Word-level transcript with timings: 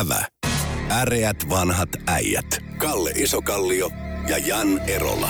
Ävä. 0.00 0.26
Äreät 0.90 1.36
vanhat 1.50 1.88
äijät. 2.06 2.46
Kalle 2.78 3.10
Isokallio 3.10 3.90
ja 4.28 4.38
Jan 4.38 4.78
Erola. 4.78 5.28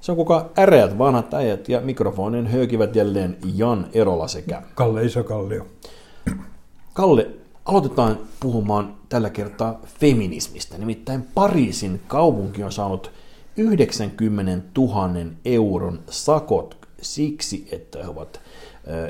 Se 0.00 0.12
on 0.12 0.16
kuka 0.16 0.50
äreät 0.58 0.98
vanhat 0.98 1.34
äijät 1.34 1.68
ja 1.68 1.80
mikrofonin 1.80 2.46
höykivät 2.46 2.96
jälleen 2.96 3.38
Jan 3.54 3.86
Erola 3.92 4.28
sekä 4.28 4.62
Kalle 4.74 5.04
Isokallio. 5.04 5.66
Kalle, 6.92 7.30
aloitetaan 7.64 8.18
puhumaan 8.40 8.94
tällä 9.08 9.30
kertaa 9.30 9.80
feminismistä. 10.00 10.78
Nimittäin 10.78 11.22
Pariisin 11.34 12.00
kaupunki 12.06 12.62
on 12.62 12.72
saanut 12.72 13.12
90 13.56 14.80
000 14.80 15.10
euron 15.44 16.00
sakot 16.10 16.76
siksi, 17.00 17.68
että 17.72 17.98
he 18.02 18.08
ovat 18.08 18.40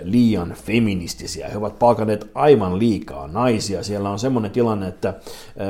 liian 0.03 0.55
feministisiä. 0.65 1.49
He 1.49 1.59
ovat 1.59 1.79
palkanneet 1.79 2.31
aivan 2.35 2.79
liikaa 2.79 3.29
naisia. 3.29 3.83
Siellä 3.83 4.11
on 4.11 4.19
semmoinen 4.19 4.51
tilanne, 4.51 4.89
että 4.89 5.15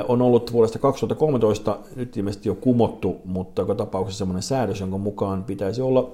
on 0.08 0.22
ollut 0.22 0.52
vuodesta 0.52 0.78
2013, 0.78 1.78
nyt 1.96 2.16
ilmeisesti 2.16 2.48
jo 2.48 2.54
kumottu, 2.54 3.20
mutta 3.24 3.62
joka 3.62 3.74
tapauksessa 3.74 4.18
semmoinen 4.18 4.42
säädös, 4.42 4.80
jonka 4.80 4.98
mukaan 4.98 5.44
pitäisi 5.44 5.82
olla 5.82 6.12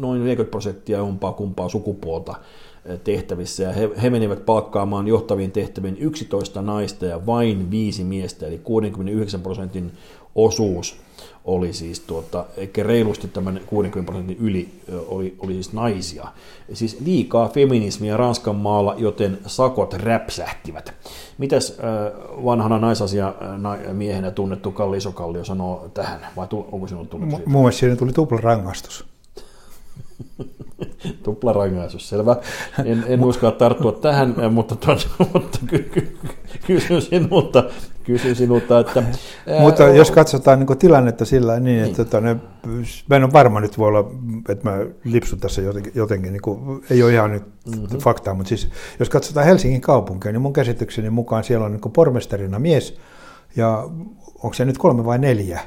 noin 0.00 0.20
40 0.20 0.50
prosenttia 0.50 0.98
jompaa 0.98 1.32
kumpaa 1.32 1.68
sukupuolta 1.68 2.34
tehtävissä. 3.04 3.62
Ja 3.62 3.72
he, 3.72 3.90
he 4.02 4.10
menivät 4.10 4.46
palkkaamaan 4.46 5.08
johtaviin 5.08 5.52
tehtäviin 5.52 5.96
11 5.98 6.62
naista 6.62 7.06
ja 7.06 7.26
vain 7.26 7.70
viisi 7.70 8.04
miestä, 8.04 8.46
eli 8.46 8.58
69 8.58 9.40
prosentin 9.40 9.92
osuus 10.34 10.96
oli 11.44 11.72
siis 11.72 12.00
tuota, 12.00 12.44
eikä 12.56 12.82
reilusti 12.82 13.28
tämän 13.28 13.60
60 13.66 14.12
prosentin 14.12 14.36
yli 14.40 14.68
oli, 15.08 15.36
oli 15.38 15.52
siis 15.52 15.72
naisia. 15.72 16.28
Siis 16.72 17.00
liikaa 17.04 17.48
feminismiä 17.48 18.16
Ranskan 18.16 18.56
maalla, 18.56 18.94
joten 18.98 19.38
sakot 19.46 19.94
räpsähtivät. 19.94 20.94
Mitäs 21.38 21.78
vanhana 22.44 22.78
naisasia 22.78 23.34
miehenä 23.92 24.30
tunnettu 24.30 24.72
Kalli 24.72 24.96
Isokallio 24.96 25.44
sanoo 25.44 25.90
tähän, 25.94 26.26
vai 26.36 26.46
onko 26.52 26.86
sinun 26.86 27.08
tunnettu 27.08 27.36
siitä? 27.36 27.50
Mun 27.50 27.62
mielestä 27.62 27.80
siinä 27.80 27.96
tuli 27.96 28.12
tupla 28.12 28.38
rangaistus. 28.38 29.09
Tuplarangaistus, 31.22 32.08
selvä. 32.08 32.36
En, 32.84 33.04
en 33.06 33.24
uskalla 33.24 33.56
tarttua 33.56 33.92
tähän, 33.92 34.34
mutta, 34.50 34.76
tuota, 34.76 35.02
mutta 35.32 35.58
ky, 35.66 35.78
ky, 35.78 36.16
kysyn 36.66 37.02
sinulta, 37.02 37.64
kysyn 38.04 38.36
sinulta, 38.36 38.80
että... 38.80 39.02
Mutta 39.60 39.84
ää, 39.84 39.90
jos 39.90 40.10
katsotaan 40.10 40.58
niin 40.60 40.78
tilannetta 40.78 41.24
sillä 41.24 41.60
niin, 41.60 41.84
että 41.84 41.86
niin. 41.86 41.96
Tota, 41.96 42.20
ne, 42.20 42.36
mä 43.08 43.16
en 43.16 43.24
ole 43.24 43.32
varma 43.32 43.60
nyt 43.60 43.78
voi 43.78 43.88
olla, 43.88 44.10
että 44.48 44.70
mä 44.70 44.78
lipsun 45.04 45.40
tässä 45.40 45.62
jotenkin, 45.62 45.92
jotenkin 45.94 46.32
niin 46.32 46.42
kuin, 46.42 46.84
ei 46.90 47.02
ole 47.02 47.12
ihan 47.12 47.30
nyt 47.30 47.42
mm-hmm. 47.66 47.98
faktaa, 47.98 48.34
mutta 48.34 48.48
siis 48.48 48.68
jos 48.98 49.10
katsotaan 49.10 49.46
Helsingin 49.46 49.80
kaupunkia, 49.80 50.32
niin 50.32 50.42
mun 50.42 50.52
käsitykseni 50.52 51.10
mukaan 51.10 51.44
siellä 51.44 51.66
on 51.66 51.72
niin 51.72 51.92
pormestarina 51.92 52.58
mies, 52.58 52.98
ja 53.56 53.88
onko 54.42 54.54
se 54.54 54.64
nyt 54.64 54.78
kolme 54.78 55.04
vai 55.04 55.18
neljä 55.18 55.60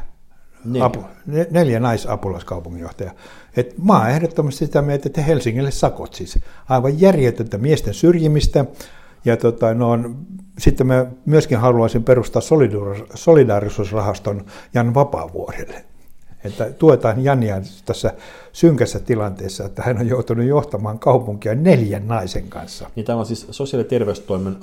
Neljä, 0.65 0.85
apu, 0.85 1.05
neljä 1.51 1.79
naisapulaiskaupunginjohtaja. 1.79 3.11
Et 3.57 3.77
mä 3.83 3.97
oon 3.99 4.09
ehdottomasti 4.09 4.65
sitä 4.65 4.81
mieltä, 4.81 5.09
että 5.09 5.21
Helsingille 5.21 5.71
sakot 5.71 6.13
siis. 6.13 6.39
Aivan 6.69 7.01
järjetöntä 7.01 7.57
miesten 7.57 7.93
syrjimistä. 7.93 8.65
Ja 9.25 9.37
tota, 9.37 9.73
no 9.73 9.91
on, 9.91 10.17
sitten 10.59 10.87
mä 10.87 11.05
myöskin 11.25 11.57
haluaisin 11.57 12.03
perustaa 12.03 12.41
solidaarisuusrahaston 13.13 14.45
Jan 14.73 14.93
Vapaavuorelle. 14.93 15.85
Että 16.43 16.69
tuetaan 16.69 17.23
Jania 17.23 17.61
tässä 17.85 18.13
synkässä 18.53 18.99
tilanteessa, 18.99 19.65
että 19.65 19.81
hän 19.81 19.97
on 19.97 20.07
joutunut 20.07 20.45
johtamaan 20.45 20.99
kaupunkia 20.99 21.55
neljän 21.55 22.07
naisen 22.07 22.49
kanssa. 22.49 22.89
Niin 22.95 23.05
tämä 23.05 23.19
on 23.19 23.25
siis 23.25 23.47
sosiaali- 23.51 23.85
ja 23.85 23.89
terveystoimen 23.89 24.57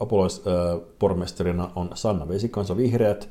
apulaispormestarina 0.00 1.70
on 1.76 1.90
Sanna 1.94 2.28
Vesikansa 2.28 2.76
Vihreät, 2.76 3.28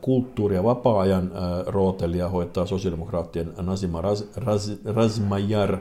kulttuuri- 0.00 0.54
ja 0.54 0.64
vapaa-ajan 0.64 1.32
rootelia 1.66 2.28
hoitaa 2.28 2.66
sosiaalidemokraattien 2.66 3.52
Nazima 3.62 4.00
Raz, 4.00 4.22
Raz, 4.36 4.70
Razmajar, 4.84 5.78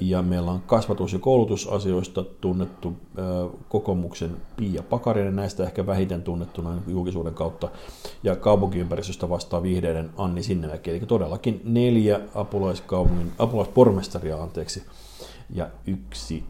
ja 0.00 0.22
meillä 0.22 0.50
on 0.50 0.62
kasvatus- 0.66 1.12
ja 1.12 1.18
koulutusasioista 1.18 2.22
tunnettu 2.22 2.92
kokoomuksen 3.68 4.36
Pia 4.56 4.82
Pakarinen, 4.82 5.36
näistä 5.36 5.62
ehkä 5.64 5.86
vähiten 5.86 6.22
tunnettuna 6.22 6.82
julkisuuden 6.86 7.34
kautta, 7.34 7.68
ja 8.22 8.36
kaupunkiympäristöstä 8.36 9.28
vastaa 9.28 9.62
vihreiden 9.62 10.10
Anni 10.16 10.42
Sinnemäki, 10.42 10.90
eli 10.90 11.00
todellakin 11.00 11.60
neljä 11.64 12.20
apulaispormestaria 13.38 14.42
anteeksi, 14.42 14.82
ja 15.54 15.68
yksi 15.86 16.44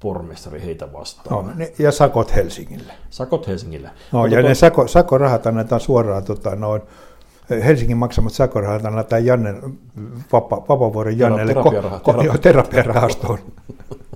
pormestari 0.00 0.62
heitä 0.64 0.92
vastaan. 0.92 1.46
No, 1.46 1.52
ne, 1.54 1.72
ja 1.78 1.92
sakot 1.92 2.34
Helsingille. 2.34 2.92
Sakot 3.10 3.48
Helsingille. 3.48 3.90
No, 4.12 4.20
Mutta 4.20 4.34
ja 4.36 4.42
to... 4.42 4.48
ne 4.48 4.54
sako, 4.54 4.88
sakorahat 4.88 5.46
annetaan 5.46 5.80
suoraan 5.80 6.24
tota, 6.24 6.56
noin, 6.56 6.82
Helsingin 7.50 7.96
maksamat 7.96 8.32
sakorahat 8.32 8.84
annetaan 8.84 9.26
Janne, 9.26 9.54
Vapa, 10.32 10.56
Vapavuoren 10.56 11.18
Jannelle 11.18 11.54
terapiaraha, 11.54 11.98
ko, 12.00 12.12
ko, 12.12 12.38
terapiarahastoon. 12.38 13.38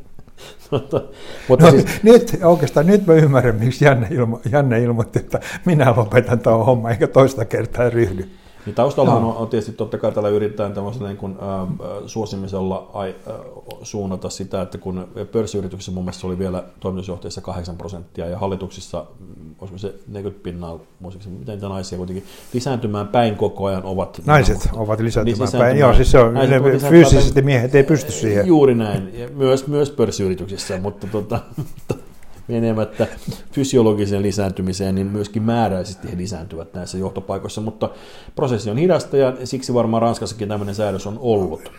mutta, 0.71 1.03
mutta 1.49 1.65
no, 1.65 1.71
siis... 1.71 2.03
nyt, 2.03 2.39
oikeastaan 2.45 2.87
nyt 2.87 3.07
mä 3.07 3.15
ymmärrän, 3.15 3.57
miksi 3.57 3.85
Janne, 3.85 4.09
ilmo, 4.11 4.41
Janne 4.51 4.83
ilmoitti, 4.83 5.19
että 5.19 5.41
minä 5.65 5.95
lopetan 5.97 6.41
tuon 6.41 6.67
homman, 6.67 6.93
eikä 6.93 7.07
toista 7.07 7.45
kertaa 7.45 7.91
ryhdy. 7.91 8.29
Niin 8.67 8.75
taustalla 8.75 9.11
no. 9.11 9.29
on, 9.31 9.37
on 9.37 9.49
tietysti 9.49 9.73
totta 9.73 9.99
kai 9.99 10.13
tällä 10.13 10.29
yritetään 10.29 10.73
tämmöisellä 10.73 11.09
niin 11.09 11.17
kuin, 11.17 11.37
äh, 11.43 11.69
suosimisella 12.07 12.91
ai, 12.93 13.15
äh, 13.29 13.35
suunnata 13.83 14.31
sitä, 14.31 14.63
että 14.63 14.79
kun 14.79 15.09
pörssiyrityksessä 15.33 15.93
mun 15.93 16.05
mielestä 16.05 16.27
oli 16.27 16.39
vielä 16.39 16.65
toimitusjohtajissa 16.81 17.41
8 17.41 17.77
prosenttia 17.77 18.27
ja 18.27 18.39
hallituksissa, 18.39 19.07
mm, 19.21 19.55
olisiko 19.59 19.79
se 19.79 19.95
40 20.09 20.43
pinnaa, 20.43 20.79
muistaakseni, 21.01 21.39
miten 21.39 21.55
niitä 21.55 21.69
naisia 21.69 21.99
kuitenkin 21.99 22.25
lisääntymään 22.53 23.09
päin 23.09 23.37
koko 23.37 23.67
ajan 23.67 23.85
ovat. 23.85 24.21
Naiset 24.27 24.69
no, 24.73 24.83
ovat 24.83 25.01
lisääntymään, 25.01 25.41
lisääntymään 25.41 25.71
päin, 25.71 25.79
joo 25.79 25.95
siis 25.95 26.11
se 26.11 26.19
on, 26.19 26.35
ne 26.35 26.61
fyysisesti 26.91 27.35
päin. 27.35 27.45
miehet 27.45 27.75
ei 27.75 27.85
pysty 27.85 28.13
siihen. 28.13 28.47
Juuri 28.47 28.75
näin, 28.75 29.11
ja 29.19 29.29
myös, 29.29 29.67
myös 29.67 29.91
pörssiyrityksissä, 29.91 30.79
mutta, 30.79 31.07
tota, 31.07 31.41
mutta 31.57 31.95
menemättä 32.51 33.07
fysiologiseen 33.53 34.23
lisääntymiseen, 34.23 34.95
niin 34.95 35.07
myöskin 35.07 35.43
määräisesti 35.43 36.13
he 36.13 36.17
lisääntyvät 36.17 36.75
näissä 36.75 36.99
johtopaikoissa, 36.99 37.61
mutta 37.61 37.91
prosessi 38.37 38.71
on 38.71 38.79
hidasta 38.79 39.17
ja 39.17 39.37
siksi 39.45 39.75
varmaan 39.75 40.03
Ranskassakin 40.03 40.49
tämmöinen 40.49 40.75
säädös 40.75 41.07
on 41.07 41.19
ollut. 41.21 41.73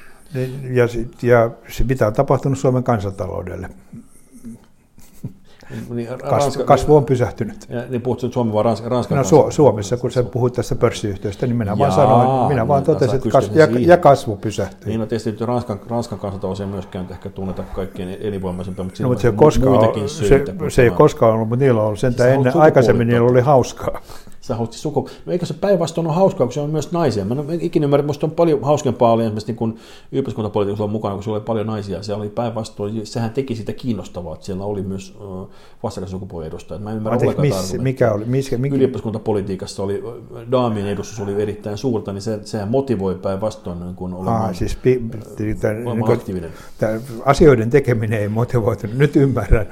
Ja, 0.70 0.88
ja 1.22 1.52
se 1.68 1.84
mitä 1.84 2.08
on 2.08 2.14
tapahtunut 2.14 2.60
Suomen 2.60 2.84
kansantaloudelle. 2.84 3.70
Niin, 5.90 6.08
Ranska, 6.20 6.64
kasvu 6.64 6.96
on 6.96 7.06
pysähtynyt. 7.06 7.66
Ja, 7.70 7.82
niin 7.90 8.02
puhutko 8.02 8.28
Suomi 8.28 8.54
vai 8.54 8.64
Ranska? 8.64 8.90
Ranska 8.90 9.16
no, 9.16 9.22
Su- 9.22 9.52
Suomessa, 9.52 9.98
kun 9.98 10.12
sä 10.12 10.24
puhut 10.24 10.54
tästä 10.54 10.76
pörssiyhtiöstä, 10.76 11.48
niin 11.48 11.56
minä 11.56 11.72
Jaa, 11.72 11.78
vaan 11.78 11.92
sanoin, 11.92 12.48
minä 12.48 12.62
niin, 12.62 12.68
vaan 12.68 12.84
totesin, 12.84 13.16
että 13.16 13.30
kasvu, 13.30 13.58
ja, 13.58 13.68
ja, 13.80 13.98
kasvu 13.98 14.36
pysähtyi. 14.36 14.90
Niin, 14.90 15.00
no 15.00 15.06
tietysti 15.06 15.46
Ranskan, 15.46 15.80
Ranskan 15.90 16.20
kansantalous 16.20 16.62
ei 16.62 16.68
myöskään 16.68 17.08
ehkä 17.12 17.30
tunneta 17.30 17.64
kaikkien 17.64 18.18
elinvoimaisempia, 18.22 18.84
mutta, 18.84 19.04
no, 19.04 19.10
mutta 19.10 19.22
se, 19.22 19.28
ei 19.28 19.34
koskaan, 19.34 20.10
se, 20.10 20.44
se 20.70 20.84
ei 20.84 20.90
koskaan 20.90 21.34
ollut, 21.34 21.50
mutta 21.50 21.66
niillä 21.66 21.82
on 21.82 21.88
ollut 21.88 22.00
sentään 22.00 22.30
ennen, 22.30 22.58
aikaisemmin 22.58 23.08
niillä 23.08 23.30
oli 23.30 23.42
hauskaa 23.42 24.02
sä 24.42 24.56
haluat 24.56 24.74
suku... 24.74 25.10
No 25.26 25.32
eikö 25.32 25.46
se 25.46 25.54
päinvastoin 25.54 26.08
ole 26.08 26.16
hauskaa, 26.16 26.48
kun 26.48 26.54
se 26.54 26.62
on 26.62 26.70
myös 26.70 26.92
naisia? 26.92 27.26
Mä 27.26 27.36
en 27.50 27.62
ikinä 27.62 27.84
ymmärrä, 27.84 28.06
että 28.12 28.26
on 28.26 28.32
paljon 28.32 28.64
hauskempaa 28.64 29.12
oli 29.12 29.24
esimerkiksi 29.24 29.56
niin 29.60 29.80
yhdyskuntapolitiikassa 30.12 30.88
mukana, 30.88 31.14
kun 31.14 31.24
siellä 31.24 31.38
oli 31.38 31.46
paljon 31.46 31.68
naisia. 31.68 32.04
Se 32.04 32.14
oli 32.14 32.30
päinvastoin, 32.30 33.06
sehän 33.06 33.32
teki 33.32 33.56
sitä 33.56 33.74
kiinnostavaa, 33.74 34.34
että 34.34 34.46
siellä 34.46 34.64
oli 34.64 34.82
myös 34.82 35.18
vastakkaisen 35.84 36.12
sukupuolen 36.12 36.48
edustajat. 36.48 36.84
Mä 36.84 36.92
en 36.92 36.98
ymmärrä 36.98 37.18
ollenkaan 37.18 37.48
miss, 37.48 37.74
mikä 37.74 38.12
oli, 38.12 38.26
missä, 38.26 38.58
mikä? 38.58 38.76
Ylioppilaskuntapolitiikassa 38.76 39.84
oli, 39.84 40.04
daamien 40.52 40.88
edustus 40.88 41.20
oli 41.20 41.42
erittäin 41.42 41.78
suurta, 41.78 42.14
niin 42.14 42.22
se, 42.22 42.40
sehän 42.44 42.68
motivoi 42.68 43.16
päinvastoin 43.16 43.80
niin 43.80 43.96
kuin 43.96 44.14
olemaan, 44.14 44.42
Aa, 44.42 44.54
siis 44.54 44.76
pi, 44.76 45.02
tämän, 45.62 45.84
niin 45.84 46.12
aktiivinen. 46.12 46.52
Tämän, 46.78 47.02
asioiden 47.26 47.70
tekeminen 47.70 48.20
ei 48.20 48.30
motivoitunut, 48.30 48.98
nyt 48.98 49.16
ymmärrän 49.16 49.68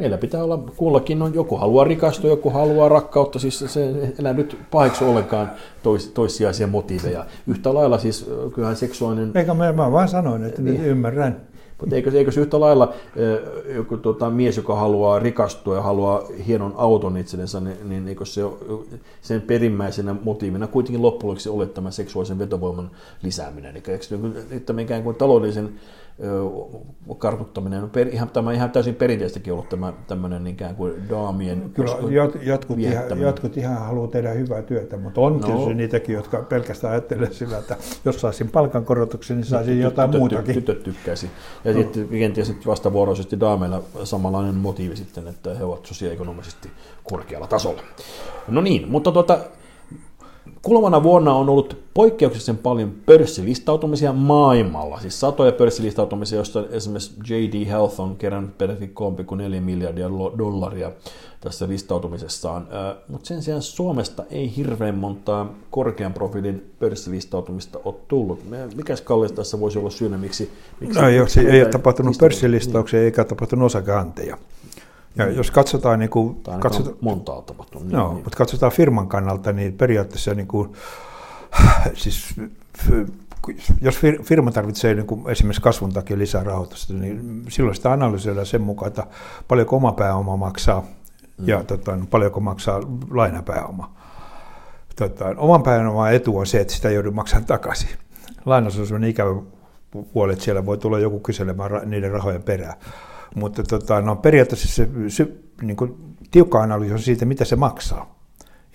meillä 0.00 0.18
pitää 0.18 0.44
olla, 0.44 0.58
kullakin 0.76 1.22
on, 1.22 1.34
joku 1.34 1.56
haluaa 1.56 1.84
rikastua, 1.84 2.30
joku 2.30 2.50
haluaa 2.50 2.88
rakkautta, 2.88 3.38
siis 3.38 3.64
se 3.66 4.12
elää 4.18 4.32
nyt 4.32 4.58
pahiksi 4.70 5.04
ollenkaan 5.04 5.50
tois, 5.82 6.06
toissijaisia 6.06 6.66
motiiveja. 6.66 7.26
Yhtä 7.46 7.74
lailla 7.74 7.98
siis 7.98 8.30
kyllähän 8.54 8.76
seksuaalinen... 8.76 9.32
Eikä 9.34 9.54
mä, 9.54 9.72
mä 9.72 9.92
vaan 9.92 10.08
sanoin, 10.08 10.44
että 10.44 10.62
niin, 10.62 10.84
ymmärrän. 10.84 11.40
Mutta 11.80 11.96
eikö, 11.96 12.10
eikö 12.14 12.30
se 12.30 12.40
yhtä 12.40 12.60
lailla 12.60 12.92
joku 13.74 13.96
tota, 13.96 14.30
mies, 14.30 14.56
joka 14.56 14.76
haluaa 14.76 15.18
rikastua 15.18 15.74
ja 15.74 15.82
haluaa 15.82 16.22
hienon 16.46 16.74
auton 16.76 17.16
itsellensä, 17.16 17.60
niin, 17.60 17.76
niin 17.88 18.08
eikö 18.08 18.24
se 18.24 18.42
sen 19.22 19.40
perimmäisenä 19.40 20.16
motiivina 20.24 20.66
kuitenkin 20.66 21.02
loppujen 21.02 21.38
ole 21.50 21.66
tämä 21.66 21.90
seksuaalisen 21.90 22.38
vetovoiman 22.38 22.90
lisääminen. 23.22 23.70
Eli 23.70 23.82
eikö, 23.88 24.08
että 24.50 24.74
ikään 24.80 25.02
kuin 25.02 25.16
taloudellisen 25.16 25.70
kartuttaminen, 27.18 27.82
on 27.82 27.90
per, 27.90 28.08
ihan, 28.08 28.30
tämä 28.30 28.52
ihan 28.52 28.70
täysin 28.70 28.94
perinteistäkin 28.94 29.52
ollut 29.52 29.68
tämä 29.68 29.92
tämmöinen 30.06 30.46
ikään 30.46 30.76
kuin 30.76 31.08
daamien 31.08 31.70
Kyllä 31.74 31.96
jot, 32.10 32.34
jotkut, 32.42 32.78
ihan, 32.78 33.20
jotkut 33.20 33.56
ihan 33.56 33.76
haluaa 33.76 34.08
tehdä 34.08 34.30
hyvää 34.30 34.62
työtä, 34.62 34.96
mutta 34.96 35.20
on 35.20 35.40
no. 35.40 35.46
tietysti 35.46 35.74
niitäkin, 35.74 36.14
jotka 36.14 36.42
pelkästään 36.42 36.92
ajattelee 36.92 37.32
sillä, 37.32 37.58
että 37.58 37.76
jos 38.04 38.20
saisin 38.20 38.48
palkankorotuksen, 38.48 39.36
niin 39.36 39.46
saisin 39.46 39.76
no, 39.78 39.84
jotain 39.84 40.10
tytöt, 40.10 40.20
muutakin. 40.20 40.54
Tytöt 40.54 40.82
tykkäisi. 40.82 41.30
Ja 41.64 41.72
no. 41.72 41.78
sitten 41.82 42.08
kenties 42.08 42.46
sitten 42.46 42.66
vastavuoroisesti 42.66 43.40
daameilla 43.40 43.82
samanlainen 44.04 44.54
motiivi 44.54 44.96
sitten, 44.96 45.28
että 45.28 45.54
he 45.54 45.64
ovat 45.64 45.86
sosioekonomisesti 45.86 46.70
korkealla 47.04 47.46
tasolla. 47.46 47.82
No 48.48 48.60
niin, 48.60 48.88
mutta 48.88 49.12
tuota, 49.12 49.38
Kuluvana 50.62 51.02
vuonna 51.02 51.34
on 51.34 51.48
ollut 51.48 51.76
poikkeuksellisen 51.94 52.58
paljon 52.58 52.92
pörssilistautumisia 53.06 54.12
maailmalla, 54.12 55.00
siis 55.00 55.20
satoja 55.20 55.52
pörssilistautumisia, 55.52 56.36
joista 56.38 56.64
esimerkiksi 56.70 57.12
JD 57.28 57.66
Health 57.66 58.00
on 58.00 58.16
kerännyt 58.16 58.58
peräti 58.58 58.86
3,4 58.86 59.60
miljardia 59.60 60.10
dollaria 60.38 60.92
tässä 61.40 61.68
listautumisessaan, 61.68 62.68
mutta 63.08 63.26
sen 63.26 63.42
sijaan 63.42 63.62
Suomesta 63.62 64.24
ei 64.30 64.56
hirveän 64.56 64.94
montaa 64.94 65.54
korkean 65.70 66.12
profiilin 66.12 66.72
pörssilistautumista 66.78 67.78
ole 67.84 67.94
tullut. 68.08 68.40
Mikäs 68.74 69.00
Kalle 69.00 69.28
tässä 69.28 69.60
voisi 69.60 69.78
olla 69.78 69.90
syynä, 69.90 70.18
miksi... 70.18 70.50
miksi 70.80 71.00
no, 71.00 71.08
ei, 71.08 71.18
ei 71.50 71.62
ole 71.62 71.70
tapahtunut 71.70 72.16
pörssilistauksia 72.18 73.02
eikä 73.02 73.24
tapahtunut 73.24 73.66
osakeanteja. 73.66 74.38
Ja 75.16 75.26
mm. 75.26 75.32
jos 75.32 75.50
katsotaan, 75.50 75.98
niin 75.98 76.10
kuin, 76.10 76.42
katsotaan 76.60 76.96
montaa 77.00 77.42
tapahtunut. 77.42 77.88
Niin, 77.88 77.96
no, 77.96 78.12
niin. 78.12 78.24
mutta 78.24 78.38
katsotaan 78.38 78.72
firman 78.72 79.08
kannalta, 79.08 79.52
niin 79.52 79.72
periaatteessa 79.72 80.34
niin 80.34 80.46
kuin, 80.46 80.72
siis, 81.94 82.34
jos 83.80 84.00
firma 84.22 84.50
tarvitsee 84.52 84.94
niin 84.94 85.06
kuin 85.06 85.30
esimerkiksi 85.30 85.62
kasvun 85.62 85.92
takia 85.92 86.18
lisää 86.18 86.44
rahoitusta, 86.44 86.94
niin 86.94 87.44
silloin 87.48 87.76
sitä 87.76 87.92
analysoidaan 87.92 88.46
sen 88.46 88.62
mukaan, 88.62 88.88
että 88.88 89.06
paljonko 89.48 89.76
oma 89.76 89.92
pääoma 89.92 90.36
maksaa 90.36 90.80
mm. 90.80 91.48
ja 91.48 91.64
tota, 91.64 91.98
paljonko 92.10 92.40
maksaa 92.40 92.80
lainapääoma. 93.10 93.92
Tota, 94.96 95.34
oman 95.36 95.62
pääoman 95.62 96.14
etu 96.14 96.38
on 96.38 96.46
se, 96.46 96.60
että 96.60 96.74
sitä 96.74 96.88
ei 96.88 96.94
joudu 96.94 97.12
maksamaan 97.12 97.46
takaisin. 97.46 97.88
Lainaus 98.46 98.92
on 98.92 99.04
ikävä 99.04 99.42
puoli, 100.12 100.32
että 100.32 100.44
siellä 100.44 100.66
voi 100.66 100.78
tulla 100.78 100.98
joku 100.98 101.20
kyselemään 101.20 101.90
niiden 101.90 102.10
rahojen 102.10 102.42
perään. 102.42 102.74
Mutta 103.34 103.62
tota, 103.62 104.00
no, 104.00 104.16
periaatteessa 104.16 104.68
se, 104.68 104.88
se 105.08 105.28
niin 105.62 105.76
kuin, 105.76 106.16
tiukka 106.30 106.62
analyysi 106.62 106.94
on 106.94 107.00
siitä, 107.00 107.24
mitä 107.24 107.44
se 107.44 107.56
maksaa. 107.56 108.14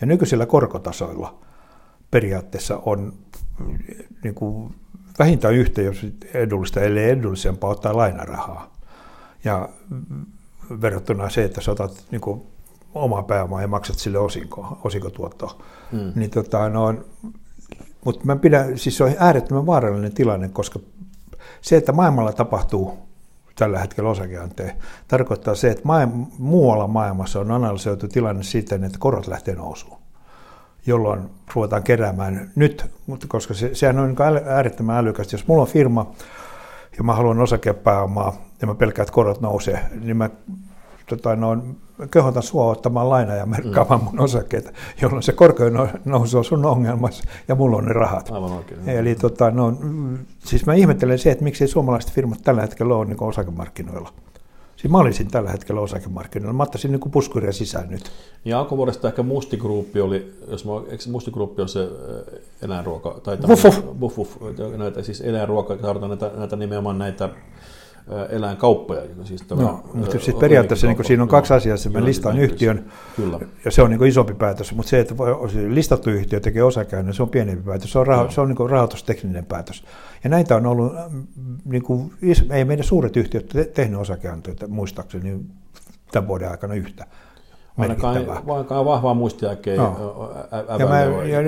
Ja 0.01 0.07
nykyisillä 0.07 0.45
korkotasoilla 0.45 1.39
periaatteessa 2.11 2.81
on 2.85 3.13
niin 4.23 4.35
kuin, 4.35 4.75
vähintään 5.19 5.53
yhtä, 5.53 5.81
jos 5.81 6.05
edullista, 6.33 6.81
ellei 6.81 7.09
edullisempaa 7.09 7.69
ottaa 7.69 7.97
lainarahaa. 7.97 8.73
Ja 9.43 9.69
verrattuna 10.81 11.29
se, 11.29 11.43
että 11.43 11.61
sä 11.61 11.71
otat 11.71 12.03
niin 12.11 12.21
kuin, 12.21 12.41
omaa 12.93 13.23
pääomaa 13.23 13.61
ja 13.61 13.67
maksat 13.67 13.99
sille 13.99 14.17
osinko, 14.17 14.79
osinkotuottoa. 14.83 15.61
Mm. 15.91 16.11
Niin, 16.15 16.29
tota, 16.29 16.69
no, 16.69 16.95
mutta 18.05 18.25
mä 18.25 18.35
pidän, 18.35 18.77
siis 18.77 18.97
se 18.97 19.03
on 19.03 19.11
äärettömän 19.17 19.65
vaarallinen 19.65 20.13
tilanne, 20.13 20.49
koska 20.49 20.79
se, 21.61 21.77
että 21.77 21.91
maailmalla 21.91 22.33
tapahtuu 22.33 22.97
tällä 23.55 23.79
hetkellä 23.79 24.09
osakeanteen, 24.09 24.71
tarkoittaa 25.07 25.55
se, 25.55 25.71
että 25.71 25.83
maailma, 25.85 26.27
muualla 26.37 26.87
maailmassa 26.87 27.39
on 27.39 27.51
analysoitu 27.51 28.07
tilanne 28.07 28.43
siten, 28.43 28.83
että 28.83 28.97
korot 28.99 29.27
lähtee 29.27 29.55
nousuun, 29.55 29.97
jolloin 30.85 31.29
ruvetaan 31.55 31.83
keräämään 31.83 32.51
nyt, 32.55 32.85
koska 33.27 33.53
se, 33.53 33.75
sehän 33.75 33.99
on 33.99 34.15
äärettömän 34.45 34.97
älykästä. 34.97 35.35
Jos 35.35 35.47
mulla 35.47 35.61
on 35.61 35.67
firma 35.67 36.11
ja 36.97 37.03
mä 37.03 37.13
haluan 37.13 37.41
osakepääomaa 37.41 38.35
ja 38.61 38.67
mä 38.67 38.75
pelkään, 38.75 39.03
että 39.03 39.13
korot 39.13 39.41
nousee, 39.41 39.79
niin 40.01 40.17
mä 40.17 40.29
tota, 41.09 41.35
no, 41.35 41.57
kehotan 42.11 42.43
sua 42.43 42.65
ottamaan 42.65 43.09
lainaa 43.09 43.35
ja 43.35 43.45
merkkaamaan 43.45 43.99
mm. 43.99 44.05
mun 44.05 44.19
osakkeita, 44.19 44.71
jolloin 45.01 45.23
se 45.23 45.31
korkein 45.31 45.73
nousu 46.05 46.37
on 46.37 46.45
sun 46.45 46.65
ongelmassa 46.65 47.23
ja 47.47 47.55
mulla 47.55 47.77
on 47.77 47.85
ne 47.85 47.93
rahat. 47.93 48.31
Aivan 48.31 48.51
oikein. 48.51 48.89
Eli 48.89 49.15
tota, 49.15 49.51
no, 49.51 49.73
siis 50.45 50.65
mä 50.65 50.73
ihmettelen 50.73 51.19
se, 51.19 51.31
että 51.31 51.43
miksi 51.43 51.67
suomalaiset 51.67 52.11
firmat 52.11 52.39
tällä 52.43 52.61
hetkellä 52.61 52.95
on 52.95 53.07
niin 53.07 53.23
osakemarkkinoilla. 53.23 54.13
Siis 54.75 54.91
mä 54.91 54.97
olisin 54.97 55.27
tällä 55.27 55.49
hetkellä 55.51 55.81
osakemarkkinoilla. 55.81 56.53
Mä 56.53 56.63
ottaisin 56.63 56.91
niin 56.91 57.11
puskuria 57.11 57.51
sisään 57.51 57.89
nyt. 57.89 58.11
Ja 58.45 58.59
alkuvuodesta 58.59 59.07
ehkä 59.07 59.23
Mustigruppi 59.23 60.01
oli, 60.01 60.33
jos 60.47 60.65
mä, 60.65 60.71
eikö 60.89 61.03
Mustigruppi 61.11 61.61
on 61.61 61.69
se 61.69 61.79
äh, 61.81 62.39
eläinruoka, 62.61 63.19
tai 63.23 63.37
buff, 63.37 63.63
buff. 63.63 63.79
Buff, 63.99 64.15
buff, 64.15 64.37
näitä, 64.77 65.03
siis 65.03 65.21
eläinruoka, 65.21 65.77
tarvitaan 65.77 66.09
näitä, 66.09 66.31
näitä 66.37 66.55
nimenomaan 66.55 66.97
näitä 66.97 67.29
eläinkauppoja. 68.29 69.01
Siis 69.23 69.41
tämä, 69.41 69.61
no, 69.61 69.83
mutta 69.93 70.19
siis 70.19 70.35
periaatteessa 70.35 70.87
niin 70.87 71.05
siinä 71.05 71.23
on 71.23 71.29
kaksi 71.29 71.53
asiaa. 71.53 71.77
Se, 71.77 71.89
mä 71.89 72.05
listaan 72.05 72.39
yhtiön, 72.39 72.85
Kyllä. 73.15 73.39
ja 73.65 73.71
se 73.71 73.81
on 73.81 73.89
niin 73.89 74.05
isompi 74.05 74.33
päätös, 74.33 74.75
mutta 74.75 74.89
se, 74.89 74.99
että 74.99 75.15
listattu 75.67 76.09
yhtiö 76.09 76.39
tekee 76.39 76.63
osakäynnän, 76.63 77.13
se 77.13 77.23
on 77.23 77.29
pienempi 77.29 77.63
päätös. 77.63 77.91
Se 77.91 77.99
on, 77.99 78.07
raho, 78.07 78.31
se 78.31 78.41
on 78.41 78.47
niin 78.47 78.69
rahoitustekninen 78.69 79.45
päätös. 79.45 79.83
Ja 80.23 80.29
näitä 80.29 80.55
on 80.55 80.65
ollut, 80.65 80.93
niin 81.65 81.83
kuin, 81.83 82.13
ei 82.49 82.65
meidän 82.65 82.85
suuret 82.85 83.17
yhtiöt 83.17 83.53
tehnyt 83.73 83.99
osakäyntöjä, 83.99 84.55
muistaakseni 84.67 85.39
tämän 86.11 86.27
vuoden 86.27 86.51
aikana 86.51 86.73
yhtä 86.73 87.05
Ainakaan, 87.77 88.17
ainakaan 88.47 88.85
vahvaa 88.85 89.13
muistijälkeen 89.13 89.77
no. 89.77 90.31
ja 90.79 90.87
mä, 90.87 91.01
ja, 91.01 91.41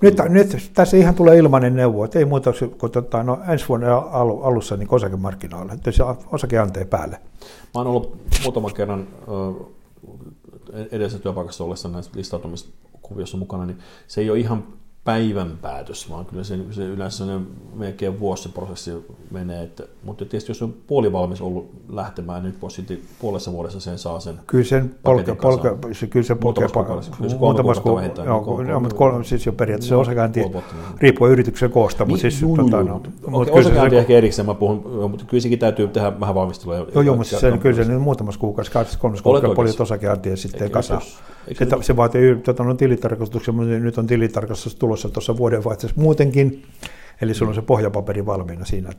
nyt, 0.00 0.18
nyt, 0.28 0.70
tässä 0.74 0.96
ihan 0.96 1.14
tulee 1.14 1.38
ilmainen 1.38 1.76
neuvo, 1.76 2.04
että 2.04 2.18
ei 2.18 2.24
muuta 2.24 2.52
kuin 2.78 2.92
tota, 2.92 3.22
no, 3.22 3.38
ensi 3.48 3.68
vuoden 3.68 3.88
alussa 4.42 4.76
niin 4.76 4.88
osakemarkkinoilla, 4.90 5.72
että 5.72 5.92
se 5.92 6.02
osakeanteen 6.32 6.88
päälle. 6.88 7.16
Mä 7.74 7.80
oon 7.80 7.86
ollut 7.86 8.16
muutaman 8.42 8.74
kerran 8.74 9.06
edellisessä 10.92 11.22
työpaikassa 11.22 11.64
ollessa 11.64 11.88
näissä 11.88 12.10
listautumiskuviossa 12.14 13.36
mukana, 13.36 13.66
niin 13.66 13.78
se 14.06 14.20
ei 14.20 14.30
ole 14.30 14.38
ihan 14.38 14.64
päivän 15.04 15.58
päätös, 15.62 16.10
vaan 16.10 16.26
kyllä 16.26 16.44
se, 16.44 16.58
se 16.70 16.84
yleensä 16.84 17.26
se 17.26 17.32
melkein 17.74 18.20
vuosi 18.20 18.42
se 18.42 18.48
prosessi 18.48 18.90
menee. 19.30 19.62
Että, 19.62 19.82
mutta 20.04 20.24
tietysti 20.24 20.50
jos 20.50 20.62
on 20.62 20.74
puolivalmis 20.86 21.40
ollut 21.40 21.70
lähtemään, 21.88 22.42
niin 22.42 22.54
voisi 22.62 22.76
sitten 22.76 22.98
puolessa 23.20 23.52
vuodessa 23.52 23.80
sen 23.80 23.98
saa 23.98 24.20
sen 24.20 24.40
Kyllä 24.46 24.64
sen 24.64 24.94
polke, 25.02 25.34
polke, 25.34 25.68
se, 25.92 26.06
kyllä 26.06 26.26
se 26.26 26.34
polke, 26.34 26.66
muutamas 27.38 27.80
kuukautta 27.80 28.24
joo, 28.24 28.62
joo, 28.62 28.80
mutta 28.80 28.96
kolme, 28.96 29.24
siis 29.24 29.46
jo 29.46 29.52
periaatteessa 29.52 29.94
no, 29.94 30.00
osakäynti 30.00 30.40
niin. 30.40 30.62
riippuu 31.00 31.28
yrityksen 31.28 31.70
koosta, 31.70 32.04
mutta 32.04 32.22
niin, 32.22 32.32
siis... 32.32 32.42
Juu, 32.42 32.56
tota, 32.56 32.82
no, 32.82 33.02
mutta 33.28 33.52
osakäynti 33.52 33.96
ehkä 33.96 34.12
erikseen 34.12 34.46
mä 34.46 34.54
puhun, 34.54 35.10
mutta 35.10 35.24
kyllä 35.24 35.40
sekin 35.40 35.58
täytyy 35.58 35.88
tehdä 35.88 36.20
vähän 36.20 36.34
valmistelua. 36.34 36.76
Joo, 36.76 37.02
joo, 37.02 37.16
mutta 37.16 37.38
se, 37.38 37.58
kyllä 37.58 37.84
se 37.84 37.92
nyt 37.92 38.02
muutamassa 38.02 38.40
kuukaudessa, 38.40 38.72
kahdessa 38.72 38.98
kolmessa 38.98 39.22
kuukaudessa 39.22 39.56
paljon 39.56 39.74
osakäyntiä 39.78 40.32
ja 40.32 40.36
sitten 40.36 40.70
kasaan. 40.70 41.02
Se, 41.82 41.96
vaatii 41.96 42.36
tota, 42.36 42.64
no, 42.64 42.74
tilitarkastuksen, 42.74 43.54
mutta 43.54 43.70
nyt 43.70 43.98
on 43.98 44.06
tilitarkastus 44.06 44.74
tulossa 44.94 45.08
tuossa 45.08 45.36
vuodenvaihteessa 45.36 46.00
muutenkin, 46.00 46.62
eli 47.22 47.34
sulla 47.34 47.50
on 47.50 47.54
se 47.54 47.62
pohjapaperi 47.62 48.26
valmiina 48.26 48.64
siinä. 48.64 48.90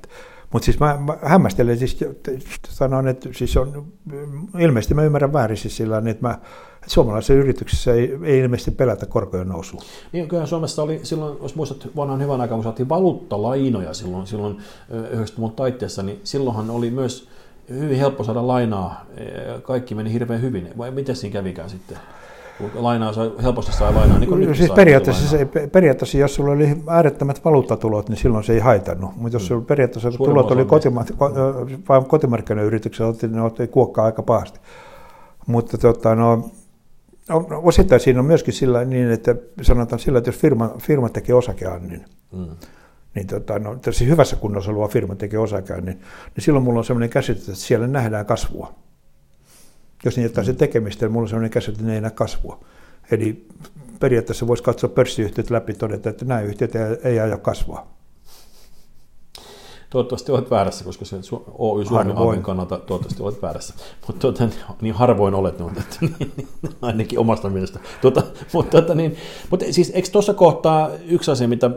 Mutta 0.51 0.65
siis 0.65 0.79
mä, 0.79 0.97
mä 0.99 1.17
hämmästelen, 1.21 1.77
siis 1.77 1.97
sanon, 2.69 3.07
että 3.07 3.29
siis 3.31 3.57
on, 3.57 3.85
ilmeisesti 4.59 4.93
mä 4.93 5.03
ymmärrän 5.03 5.33
väärin 5.33 5.57
siis 5.57 5.77
sillä 5.77 5.97
että 5.97 6.27
mä, 6.27 6.31
että 6.75 6.87
suomalaisissa 6.87 7.33
yrityksissä 7.33 7.93
ei, 7.93 8.17
ei 8.23 8.39
ilmeisesti 8.39 8.71
pelätä 8.71 9.05
korkojen 9.05 9.47
nousua. 9.47 9.81
Niin, 10.11 10.27
kyllä 10.27 10.45
Suomessa 10.45 10.83
oli 10.83 10.99
silloin, 11.03 11.37
jos 11.41 11.55
muistat 11.55 11.87
vanhan 11.95 12.21
hyvän 12.21 12.41
aikaa, 12.41 12.57
kun 12.57 12.63
saatiin 12.63 12.89
valuuttalainoja 12.89 13.93
silloin, 13.93 14.27
silloin 14.27 14.57
90-luvun 14.91 15.51
taitteessa, 15.51 16.03
niin 16.03 16.19
silloinhan 16.23 16.69
oli 16.69 16.91
myös 16.91 17.29
hyvin 17.69 17.97
helppo 17.97 18.23
saada 18.23 18.47
lainaa. 18.47 19.05
Kaikki 19.63 19.95
meni 19.95 20.13
hirveän 20.13 20.41
hyvin. 20.41 20.69
Vai 20.77 20.91
miten 20.91 21.15
siinä 21.15 21.33
kävikään 21.33 21.69
sitten? 21.69 21.97
Lainaa 22.73 23.13
sai, 23.13 23.31
helposti 23.43 23.73
saa 23.73 23.95
lainaa. 23.95 24.19
Niin 24.19 24.29
kuin 24.29 24.55
siis 24.55 24.71
periaatteessa, 24.71 25.27
se, 25.27 25.45
periaatteessa, 25.71 26.17
jos 26.17 26.35
sulla 26.35 26.51
oli 26.51 26.77
äärettömät 26.87 27.45
valuuttatulot, 27.45 28.09
niin 28.09 28.17
silloin 28.17 28.43
se 28.43 28.53
ei 28.53 28.59
haitannut. 28.59 29.15
Mutta 29.15 29.35
jos 29.35 29.43
mm. 29.43 29.47
sulla 29.47 29.61
periaatteessa 29.61 30.11
Suurin 30.11 30.33
tulot 30.33 30.51
oli 30.51 30.65
kotima, 30.65 31.05
vain 31.89 32.05
kotimarkkinayrityksellä, 32.05 33.13
ne 33.31 33.41
otti 33.41 33.67
kuokkaa 33.67 34.05
aika 34.05 34.23
pahasti. 34.23 34.59
Mutta 35.47 35.77
tota, 35.77 36.15
no, 36.15 36.49
osittain 37.63 38.01
siinä 38.01 38.19
on 38.19 38.25
myöskin 38.25 38.53
sillä 38.53 38.85
niin, 38.85 39.11
että 39.11 39.35
sanotaan 39.61 39.99
sillä, 39.99 40.17
että 40.17 40.29
jos 40.29 40.37
firma, 40.39 40.71
firma 40.79 41.09
tekee 41.09 41.35
osakeannin, 41.35 42.05
mm. 42.31 42.47
niin 43.15 43.27
tota, 43.27 43.59
no, 43.59 43.77
hyvässä 44.05 44.35
kunnossa 44.35 44.71
oleva 44.71 44.87
firma 44.87 45.15
tekee 45.15 45.39
osakeannin, 45.39 46.01
niin 46.35 46.43
silloin 46.43 46.63
mulla 46.63 46.79
on 46.79 46.85
sellainen 46.85 47.09
käsitys, 47.09 47.49
että 47.49 47.61
siellä 47.61 47.87
nähdään 47.87 48.25
kasvua 48.25 48.84
jos 50.05 50.15
niin 50.15 50.23
jättää 50.23 50.43
se 50.43 50.53
tekemistä, 50.53 51.05
niin 51.05 51.13
mulla 51.13 51.23
on 51.23 51.29
sellainen 51.29 51.51
käsitys, 51.51 51.73
että 51.73 51.87
ne 51.87 51.95
ei 51.95 52.01
näe 52.01 52.11
kasvua. 52.11 52.59
Eli 53.11 53.47
periaatteessa 53.99 54.47
voisi 54.47 54.63
katsoa 54.63 54.89
pörssiyhtiöt 54.89 55.49
läpi 55.49 55.73
todeta, 55.73 56.09
että 56.09 56.25
nämä 56.25 56.41
yhtiöt 56.41 56.71
ei 57.03 57.19
aja 57.19 57.37
kasvua. 57.37 57.87
Toivottavasti 59.89 60.31
olet 60.31 60.51
väärässä, 60.51 60.85
koska 60.85 61.05
se 61.05 61.15
Oy 61.57 61.85
Suomen 61.85 62.41
kannalta 62.41 62.77
toivottavasti 62.77 63.23
olet 63.23 63.41
väärässä. 63.41 63.73
Mutta 64.07 64.21
tuota, 64.21 64.49
niin 64.81 64.93
harvoin 64.93 65.33
olet, 65.33 65.59
no, 65.59 65.71
että, 65.77 65.97
niin, 66.01 66.47
ainakin 66.81 67.19
omasta 67.19 67.49
mielestä. 67.49 67.79
Tuota, 68.01 68.23
mutta, 68.53 68.71
tuota, 68.71 68.95
niin, 68.95 69.15
mutta 69.49 69.65
siis 69.71 69.91
eikö 69.95 70.09
tuossa 70.11 70.33
kohtaa 70.33 70.89
yksi 71.07 71.31
asia, 71.31 71.47
mitä 71.47 71.71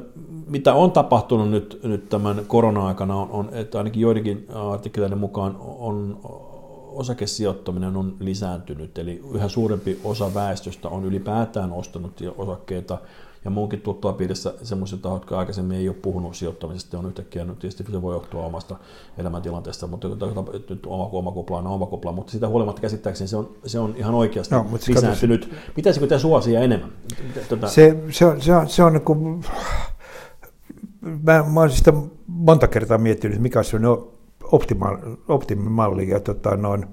mitä 0.49 0.75
on 0.75 0.93
tapahtunut 0.93 1.51
nyt, 1.51 1.81
nyt 1.83 2.09
tämän 2.09 2.45
korona-aikana, 2.47 3.17
on, 3.17 3.31
on, 3.31 3.49
että 3.53 3.79
ainakin 3.79 4.03
joidenkin 4.03 4.47
artikkeleiden 4.71 5.19
mukaan 5.19 5.57
on 5.61 6.21
osakesijoittaminen 6.99 7.97
on 7.97 8.17
lisääntynyt, 8.21 8.99
eli 8.99 9.23
yhä 9.35 9.49
suurempi 9.49 10.01
osa 10.05 10.35
väestöstä 10.35 10.89
on 10.89 11.05
ylipäätään 11.05 11.73
ostanut 11.73 12.21
osakkeita, 12.39 12.99
ja 13.45 13.51
muunkin 13.51 13.83
piirissä 14.17 14.55
semmoisia 14.63 14.99
tahot, 14.99 15.23
jotka 15.23 15.39
aikaisemmin 15.39 15.79
ei 15.79 15.89
ole 15.89 15.97
puhunut 16.03 16.37
sijoittamisesta, 16.37 16.99
on 16.99 17.07
yhtäkkiä, 17.07 17.45
nyt 17.45 17.59
tietysti 17.59 17.85
se 17.93 18.03
voi 18.03 18.15
johtua 18.15 18.45
omasta 18.45 18.77
elämäntilanteesta, 19.19 19.87
mutta 19.87 20.09
nyt 20.71 20.87
oma, 20.87 21.09
oma 21.13 21.33
kupla 21.33 21.59
on 21.59 21.67
oma 21.67 21.87
kupla, 21.87 22.13
mutta 22.13 22.33
sitä 22.33 22.49
huolimatta 22.49 22.81
käsittääkseni 22.81 23.29
se 23.29 23.37
on, 23.37 23.51
se 23.67 23.79
on 23.79 23.95
ihan 23.97 24.15
oikeasti 24.15 24.55
no, 24.55 24.67
mutta 24.71 24.87
lisääntynyt. 24.89 25.41
Katsotaan. 25.41 25.75
Pitäisikö 25.75 26.07
tämä 26.07 26.19
suosia 26.19 26.61
enemmän? 26.61 26.93
Tätä... 27.49 27.69
Se, 27.69 27.97
se, 28.11 28.27
on, 28.27 28.41
se, 28.41 28.55
on, 28.55 28.69
se 28.69 28.83
on 28.83 28.93
niin 28.93 29.05
kuin, 29.05 29.45
mä, 31.01 31.45
mä 31.53 31.61
olen 31.61 31.73
sitä 31.73 31.93
monta 32.27 32.69
kertaa 32.69 32.99
miettinyt, 32.99 33.39
mikä 33.39 33.59
on 33.59 33.65
se 33.65 33.77
optimaali, 33.77 34.18
optimimalli. 35.29 36.09
Ja 36.09 36.21
tota, 36.21 36.57
noin, 36.57 36.87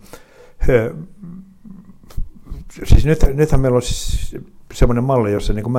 siis 2.85 3.05
nyt, 3.05 3.19
nythän 3.33 3.61
meillä 3.61 3.75
on 3.75 3.81
siis 3.81 4.35
semmoinen 4.73 5.03
malli, 5.03 5.31
jossa 5.31 5.53
niin 5.53 5.71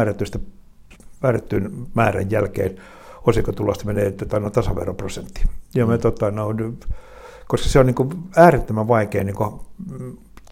määrättyn 1.22 1.72
määrän 1.94 2.30
jälkeen 2.30 2.76
osinkotulosta 3.26 3.84
menee 3.84 4.10
tota, 4.10 4.40
no, 4.40 4.50
tasaveroprosentti. 4.50 5.44
Ja 5.74 5.86
me, 5.86 5.96
mm. 5.96 6.00
tota, 6.00 6.30
no, 6.30 6.48
koska 7.46 7.68
se 7.68 7.78
on 7.78 7.86
niin 7.86 7.94
kuin 7.94 8.10
äärettömän 8.36 8.88
vaikea 8.88 9.24
niin 9.24 9.36
kuin, 9.36 9.60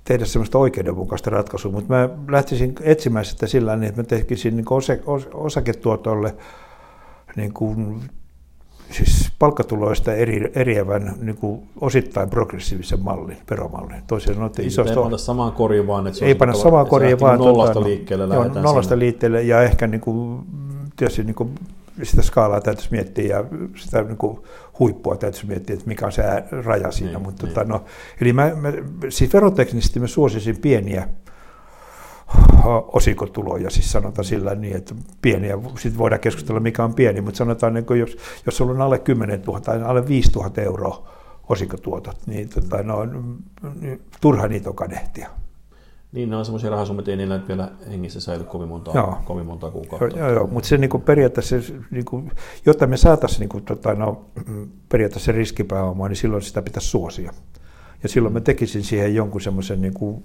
tehdä 0.04 0.24
semmoista 0.24 0.58
oikeudenmukaista 0.58 1.30
ratkaisua, 1.30 1.72
mutta 1.72 1.94
mä 1.94 2.08
lähtisin 2.28 2.74
etsimään 2.80 3.24
sitä 3.24 3.46
sillä 3.46 3.76
niin, 3.76 3.88
että 3.88 4.00
mä 4.00 4.06
tekisin 4.06 4.56
niin 4.56 4.66
os, 5.06 5.28
osaketuotolle 5.34 6.34
niin 7.36 7.52
kuin 7.52 8.02
siis 8.90 9.32
palkkatuloista 9.38 10.14
eri, 10.14 10.52
eriävän 10.54 11.14
niin 11.20 11.36
kuin 11.36 11.62
osittain 11.80 12.30
progressiivisen 12.30 13.00
mallin, 13.00 13.36
veromallin. 13.50 14.02
Toisin 14.06 14.34
sanoen, 14.34 14.46
että 14.46 14.62
niin, 14.62 14.68
isosta... 14.68 14.92
Ei 14.92 15.02
panna 15.02 15.18
samaan 15.18 15.52
koriin, 15.52 15.86
vaan 15.86 16.06
että 16.06 16.18
se 16.18 16.24
ei 16.24 16.34
panna 16.34 16.54
samaan 16.54 16.86
koriin, 16.86 17.20
vaan 17.20 17.38
nollasta 17.38 17.72
tuota, 17.72 17.88
liikkeelle 17.88 18.34
joo, 18.34 18.44
nollasta 18.44 18.82
sinne. 18.82 18.98
liikkeelle 18.98 19.42
ja 19.42 19.62
ehkä 19.62 19.86
niin 19.86 20.00
kuin, 20.00 20.40
tietysti 20.96 21.24
niin 21.24 21.34
kuin, 21.34 21.54
sitä 22.02 22.22
skaalaa 22.22 22.60
täytyisi 22.60 22.88
miettiä 22.90 23.36
ja 23.36 23.44
sitä 23.76 24.02
niin 24.02 24.16
kuin, 24.16 24.38
huippua 24.78 25.16
täytyisi 25.16 25.46
miettiä, 25.46 25.74
että 25.74 25.88
mikä 25.88 26.06
on 26.06 26.12
se 26.12 26.22
raja 26.64 26.90
siinä. 26.90 27.12
Niin, 27.12 27.22
mutta, 27.22 27.46
niin. 27.46 27.54
Tota, 27.54 27.68
no, 27.68 27.84
eli 28.20 28.32
mä, 28.32 28.52
mä, 28.60 28.72
siis 29.08 29.32
veroteknisesti 29.32 30.00
mä 30.00 30.06
suosisin 30.06 30.56
pieniä 30.56 31.08
osinkotuloja, 32.92 33.70
siis 33.70 33.92
sanotaan 33.92 34.24
sillä 34.24 34.54
niin, 34.54 34.76
että 34.76 34.94
pieniä, 35.22 35.58
sitten 35.78 35.98
voidaan 35.98 36.20
keskustella 36.20 36.60
mikä 36.60 36.84
on 36.84 36.94
pieni, 36.94 37.20
mutta 37.20 37.38
sanotaan, 37.38 37.74
niin 37.74 37.98
jos, 37.98 38.16
jos 38.46 38.56
sulla 38.56 38.72
on 38.72 38.80
alle 38.80 38.98
10 38.98 39.42
000 39.42 39.60
tai 39.60 39.82
alle 39.82 40.08
5 40.08 40.30
000 40.30 40.50
euroa 40.56 41.08
osinkotuotot, 41.48 42.16
niin 42.26 42.48
tota, 42.48 42.82
no, 42.82 42.98
niin, 43.80 44.02
turha 44.20 44.48
niitä 44.48 44.70
on 44.70 44.76
kadehtia. 44.76 45.30
Niin, 46.12 46.30
ne 46.30 46.36
on 46.36 46.44
semmoisia 46.44 46.70
rahasummia, 46.70 47.00
että 47.00 47.10
ei 47.10 47.16
niillä 47.16 47.40
vielä 47.48 47.70
hengissä 47.90 48.20
säily 48.20 48.44
kovin 48.44 48.68
monta, 48.68 48.90
joo. 48.94 49.18
kovin 49.24 49.46
monta 49.46 49.70
kuukautta. 49.70 50.18
Joo, 50.18 50.28
joo, 50.28 50.36
joo. 50.36 50.46
mutta 50.46 50.68
se 50.68 50.76
niin 50.76 51.02
periaatteessa, 51.04 51.56
niin 51.90 52.04
kuin, 52.04 52.32
jotta 52.66 52.86
me 52.86 52.96
saataisiin 52.96 53.48
niin 53.48 53.64
tota, 53.64 53.94
no, 53.94 54.24
periaatteessa 54.88 55.32
riskipääomaa, 55.32 56.08
niin 56.08 56.16
silloin 56.16 56.42
sitä 56.42 56.62
pitäisi 56.62 56.88
suosia. 56.88 57.32
Ja 58.02 58.08
silloin 58.08 58.32
mä 58.32 58.40
tekisin 58.40 58.84
siihen 58.84 59.14
jonkun 59.14 59.40
semmoisen 59.40 59.82
niin 59.82 59.94
kuin 59.94 60.24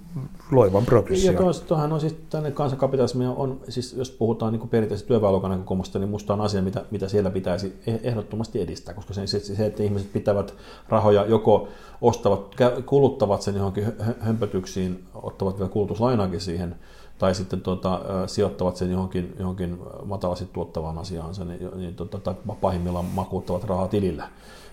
loivan 0.50 0.84
progression. 0.84 1.34
Ja 1.34 1.40
tuohan 1.66 1.92
on 1.92 2.00
siis 2.00 2.16
tänne 2.30 2.50
kansankapitalismi 2.50 3.26
on, 3.26 3.60
siis 3.68 3.92
jos 3.92 4.10
puhutaan 4.10 4.52
niin 4.52 4.68
perinteisesti 4.68 5.08
työväenluokan 5.08 5.50
näkökulmasta, 5.50 5.98
niin 5.98 6.08
musta 6.08 6.32
on 6.32 6.40
asia, 6.40 6.62
mitä, 6.62 6.84
mitä 6.90 7.08
siellä 7.08 7.30
pitäisi 7.30 7.80
e- 7.86 7.98
ehdottomasti 8.02 8.60
edistää, 8.60 8.94
koska 8.94 9.14
se, 9.14 9.26
se, 9.26 9.40
se, 9.40 9.66
että 9.66 9.82
ihmiset 9.82 10.12
pitävät 10.12 10.54
rahoja 10.88 11.26
joko 11.26 11.68
ostavat, 12.00 12.56
kuluttavat 12.86 13.42
sen 13.42 13.56
johonkin 13.56 13.84
hömpötyksiin, 14.20 15.04
ottavat 15.14 15.58
vielä 15.58 15.70
kulutuslainaakin 15.70 16.40
siihen, 16.40 16.74
tai 17.20 17.34
sitten 17.34 17.60
tuota, 17.60 18.00
sijoittavat 18.26 18.76
sen 18.76 18.90
johonkin, 18.90 19.34
johonkin 19.38 19.78
matalasti 20.04 20.48
tuottavaan 20.52 20.98
asiaansa, 20.98 21.44
niin, 21.44 21.70
niin 21.76 21.94
tuota, 21.94 22.18
tai 22.18 22.34
pahimmillaan 22.60 23.04
makuuttavat 23.04 23.64
rahaa 23.64 23.88
tilillä 23.88 24.28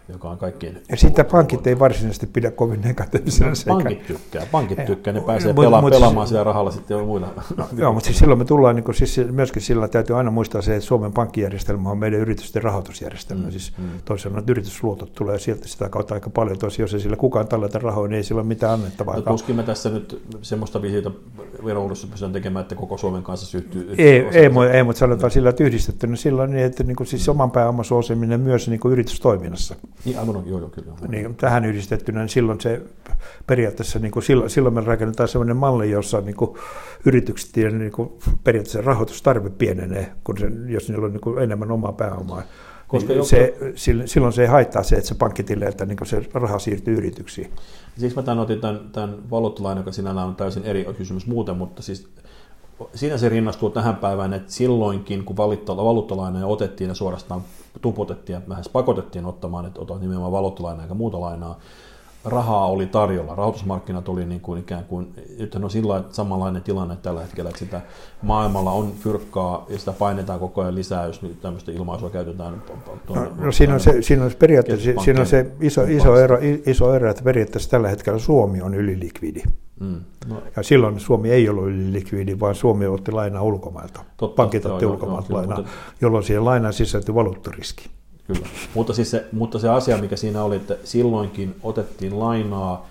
joka 0.09 0.29
on 0.29 0.37
kaikkien... 0.37 0.81
Ja 0.89 0.97
sitä 0.97 1.23
pankit 1.23 1.67
ei 1.67 1.79
varsinaisesti 1.79 2.27
pidä 2.27 2.51
kovin 2.51 2.81
negatiivisena. 2.81 3.49
No, 3.49 3.75
pankit 3.75 4.07
tykkää, 4.07 4.45
pankit 4.51 4.85
tykkää, 4.85 5.13
ne 5.13 5.21
pääsee 5.21 5.53
mut, 5.53 5.65
pela- 5.65 5.81
mut, 5.81 5.89
pelaamaan 5.89 6.27
sillä 6.27 6.43
rahalla 6.43 6.71
sitten 6.71 6.97
jo 6.97 7.05
muilla. 7.05 7.33
No, 7.57 7.67
joo, 7.77 7.93
mutta 7.93 8.07
siis 8.07 8.19
silloin 8.19 8.39
me 8.39 8.45
tullaan, 8.45 8.75
niin 8.75 8.83
kuin, 8.83 8.95
siis 8.95 9.19
myöskin 9.31 9.61
sillä 9.61 9.87
täytyy 9.87 10.17
aina 10.17 10.31
muistaa 10.31 10.61
se, 10.61 10.75
että 10.75 10.87
Suomen 10.87 11.13
pankkijärjestelmä 11.13 11.89
on 11.89 11.97
meidän 11.97 12.19
yritysten 12.19 12.63
rahoitusjärjestelmä. 12.63 13.45
Mm, 13.45 13.51
siis 13.51 13.73
mm. 13.77 14.17
sanoen, 14.17 14.39
että 14.39 14.51
yritysluotot 14.51 15.13
tulee 15.13 15.39
sieltä 15.39 15.67
sitä 15.67 15.89
kautta 15.89 16.13
aika 16.13 16.29
paljon. 16.29 16.57
Tosi, 16.57 16.81
jos 16.81 16.93
ei 16.93 16.99
sillä 16.99 17.15
kukaan 17.15 17.47
talleta 17.47 17.79
rahoja, 17.79 18.07
niin 18.07 18.17
ei 18.17 18.23
sillä 18.23 18.39
ole 18.39 18.47
mitään 18.47 18.73
annettavaa. 18.73 19.15
No, 19.15 19.21
tuskin 19.21 19.55
me 19.55 19.63
tässä 19.63 19.89
nyt 19.89 20.21
semmoista 20.41 20.81
visiota 20.81 21.11
verouudistusta 21.65 22.17
tekemään, 22.39 22.61
että 22.61 22.75
koko 22.75 22.97
Suomen 22.97 23.23
kanssa 23.23 23.45
syttyy... 23.45 23.95
Ei, 23.97 24.09
ei, 24.09 24.27
ei, 24.31 24.51
ei, 24.73 24.83
mutta 24.83 24.99
sanotaan 24.99 25.31
sillä, 25.31 25.49
että 25.49 25.63
yhdistettynä 25.63 26.15
silloin, 26.15 26.51
niin, 26.51 26.65
että 26.65 26.83
niin 26.83 26.95
kuin, 26.95 27.07
siis 27.07 27.29
oman 27.29 27.51
pääoman 27.51 27.85
suosiminen 27.85 28.39
myös 28.39 28.67
niin 28.67 28.79
kuin 28.79 28.91
yritystoiminnassa. 28.91 29.75
Niin, 30.05 30.19
aivan, 30.19 30.43
joo, 30.45 30.59
joo, 30.59 30.69
kyllä. 30.69 30.93
Niin, 31.07 31.35
tähän 31.35 31.65
yhdistettynä, 31.65 32.19
niin 32.19 32.29
silloin 32.29 32.61
se 32.61 32.81
periaatteessa, 33.47 33.99
niin 33.99 34.11
kuin, 34.11 34.23
silloin, 34.23 34.49
silloin 34.49 34.75
me 34.75 34.81
rakennetaan 34.81 35.29
sellainen 35.29 35.57
malli, 35.57 35.91
jossa 35.91 36.21
niin 36.21 36.35
kuin, 36.35 36.57
yritykset 37.05 37.55
niin 37.55 37.91
kuin, 37.91 38.09
periaatteessa 38.43 38.81
rahoitustarve 38.81 39.49
pienenee, 39.49 40.11
kun 40.23 40.37
se, 40.37 40.51
jos 40.67 40.89
niillä 40.89 41.05
on 41.05 41.11
niin 41.11 41.21
kuin, 41.21 41.43
enemmän 41.43 41.71
omaa 41.71 41.93
pääomaa. 41.93 42.43
Koska 42.87 43.13
niin 43.13 43.25
se, 43.25 43.53
silloin 44.05 44.33
se 44.33 44.41
ei 44.41 44.47
haittaa 44.47 44.83
se, 44.83 44.95
että 44.95 45.07
se 45.07 45.15
pankkitileiltä 45.15 45.85
niin 45.85 45.97
se 46.03 46.21
raha 46.33 46.59
siirtyy 46.59 46.97
yrityksiin. 46.97 47.51
Siksi 47.97 48.15
mä 48.15 48.23
tämän 48.23 48.39
otin 48.39 48.61
tämän, 48.61 48.89
tämän 48.91 49.29
valuuttalain, 49.31 49.77
joka 49.77 49.91
sinällään 49.91 50.27
on 50.27 50.35
täysin 50.35 50.63
eri 50.63 50.85
kysymys 50.97 51.27
muuten, 51.27 51.57
mutta 51.57 51.81
siis 51.81 52.07
siinä 52.95 53.17
se 53.17 53.29
rinnastuu 53.29 53.69
tähän 53.69 53.95
päivään, 53.95 54.33
että 54.33 54.51
silloinkin, 54.51 55.25
kun 55.25 55.37
valuuttalainoja 55.37 56.47
otettiin 56.47 56.87
ja 56.87 56.93
suorastaan 56.93 57.41
tuputettiin 57.81 58.33
ja 58.33 58.41
vähän 58.49 58.63
pakotettiin 58.71 59.25
ottamaan, 59.25 59.65
että 59.65 59.81
otat 59.81 60.01
nimenomaan 60.01 60.31
valuuttalainaa 60.31 60.83
eikä 60.83 60.93
muuta 60.93 61.19
lainaa, 61.19 61.59
rahaa 62.29 62.67
oli 62.67 62.85
tarjolla. 62.85 63.35
Rahoitusmarkkinat 63.35 64.09
oli 64.09 64.25
niin 64.25 64.41
kuin 64.41 64.59
ikään 64.59 64.85
kuin, 64.85 65.13
nythän 65.39 65.63
on 65.63 65.69
sillä 65.69 66.03
samanlainen 66.09 66.61
tilanne 66.61 66.95
tällä 66.95 67.21
hetkellä, 67.21 67.49
että 67.49 67.59
sitä 67.59 67.81
maailmalla 68.21 68.71
on 68.71 68.91
fyrkkaa 68.91 69.65
ja 69.69 69.79
sitä 69.79 69.91
painetaan 69.91 70.39
koko 70.39 70.61
ajan 70.61 70.75
lisää, 70.75 71.05
jos 71.05 71.21
nyt 71.21 71.41
tämmöistä 71.41 71.71
ilmaisua 71.71 72.09
käytetään. 72.09 72.63
Tuonne, 73.05 73.29
no, 73.37 73.45
no 73.45 73.51
siinä, 73.51 73.73
on 73.73 73.79
se, 73.79 74.01
siinä 74.01 74.25
on 74.25 74.31
periaatteessa 74.39 75.01
siinä 75.03 75.19
on 75.19 75.27
se 75.27 75.51
iso, 75.61 75.83
iso, 75.83 76.19
ero, 76.19 76.37
iso 76.65 76.93
ero, 76.93 77.09
että 77.09 77.23
periaatteessa 77.23 77.69
tällä 77.69 77.89
hetkellä 77.89 78.19
Suomi 78.19 78.61
on 78.61 78.73
ylilikvidi. 78.73 79.41
Mm. 79.79 80.01
No. 80.27 80.41
Ja 80.55 80.63
silloin 80.63 80.99
Suomi 80.99 81.31
ei 81.31 81.49
ollut 81.49 81.67
ylilikvidi, 81.67 82.39
vaan 82.39 82.55
Suomi 82.55 82.85
otti 82.87 83.11
lainaa 83.11 83.41
ulkomailta. 83.41 83.99
Totta, 84.17 84.35
Pankit 84.35 84.65
otti 84.65 84.85
ulkomailta 84.85 85.33
lainaa, 85.33 85.63
jolloin 86.01 86.23
siihen 86.23 86.45
lainaan 86.45 86.73
sisältyi 86.73 87.15
valuuttariski. 87.15 87.89
Kyllä, 88.27 88.47
mutta, 88.73 88.93
siis 88.93 89.11
se, 89.11 89.25
mutta 89.31 89.59
se 89.59 89.69
asia, 89.69 89.97
mikä 89.97 90.15
siinä 90.15 90.43
oli, 90.43 90.55
että 90.55 90.75
silloinkin 90.83 91.55
otettiin 91.63 92.19
lainaa 92.19 92.87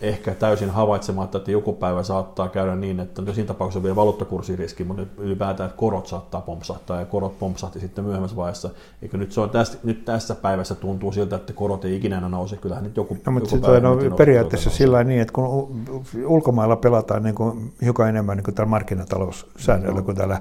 ehkä 0.00 0.34
täysin 0.34 0.70
havaitsematta, 0.70 1.38
että 1.38 1.50
joku 1.50 1.72
päivä 1.72 2.02
saattaa 2.02 2.48
käydä 2.48 2.76
niin, 2.76 3.00
että 3.00 3.22
no 3.22 3.32
siinä 3.32 3.46
tapauksessa 3.46 3.78
on 3.78 3.82
vielä 3.82 3.96
valuuttakurssiriski, 3.96 4.84
mutta 4.84 5.02
ylipäätään, 5.18 5.68
että 5.68 5.78
korot 5.78 6.06
saattaa 6.06 6.40
pompsahtaa 6.40 7.00
ja 7.00 7.06
korot 7.06 7.38
pompsahti 7.38 7.80
sitten 7.80 8.04
myöhemmässä 8.04 8.36
vaiheessa. 8.36 8.70
Eikö 9.02 9.18
nyt, 9.18 9.32
se 9.32 9.40
on 9.40 9.50
tästä, 9.50 9.76
nyt 9.84 10.04
tässä 10.04 10.34
päivässä 10.34 10.74
tuntuu 10.74 11.12
siltä, 11.12 11.36
että 11.36 11.52
korot 11.52 11.84
ei 11.84 11.96
ikinä 11.96 12.20
nouse, 12.20 12.56
kyllähän 12.56 12.84
nyt 12.84 12.96
joku, 12.96 13.16
no, 13.26 13.32
mutta 13.32 13.56
joku 13.56 13.66
päivä 13.66 13.80
no, 13.80 14.16
periaatteessa 14.16 14.70
sillä 14.70 15.04
niin, 15.04 15.20
että 15.20 15.32
kun 15.32 15.84
ulkomailla 16.26 16.76
pelataan 16.76 17.22
niin 17.22 17.34
kuin, 17.34 17.72
hiukan 17.82 18.08
enemmän 18.08 18.36
niin 18.36 18.44
kuin 18.44 18.54
täällä 18.54 18.70
markkinataloussäännöllä 18.70 20.00
no. 20.00 20.02
kuin 20.02 20.16
täällä 20.16 20.40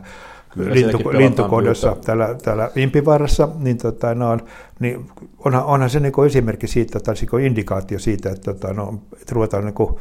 lintu, 0.55 0.97
lintukodossa 1.11 1.97
täällä, 2.05 2.35
täällä 2.43 2.71
Impivaarassa, 2.75 3.49
niin, 3.59 3.77
tota, 3.77 4.15
no, 4.15 4.37
niin 4.79 5.11
onhan, 5.45 5.63
onhan 5.63 5.89
se 5.89 5.99
niin 5.99 6.25
esimerkki 6.25 6.67
siitä, 6.67 6.99
tai 6.99 7.15
niin 7.21 7.45
indikaatio 7.45 7.99
siitä, 7.99 8.29
että, 8.29 8.53
tota, 8.53 8.73
no, 8.73 9.01
että 9.13 9.35
ruvetaan 9.35 9.65
niin 9.65 9.73
kuin, 9.73 9.95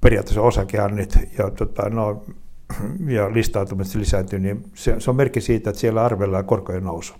periaatteessa 0.00 0.42
osakeannit 0.42 1.18
ja, 1.38 1.50
tota, 1.50 1.90
no, 1.90 2.22
ja 3.06 3.34
listautumiset 3.34 3.94
lisääntyy, 3.94 4.38
niin 4.38 4.64
se, 4.74 4.96
se 4.98 5.10
on 5.10 5.16
merkki 5.16 5.40
siitä, 5.40 5.70
että 5.70 5.80
siellä 5.80 6.04
arvellaan 6.04 6.44
korkojen 6.44 6.84
nousu. 6.84 7.14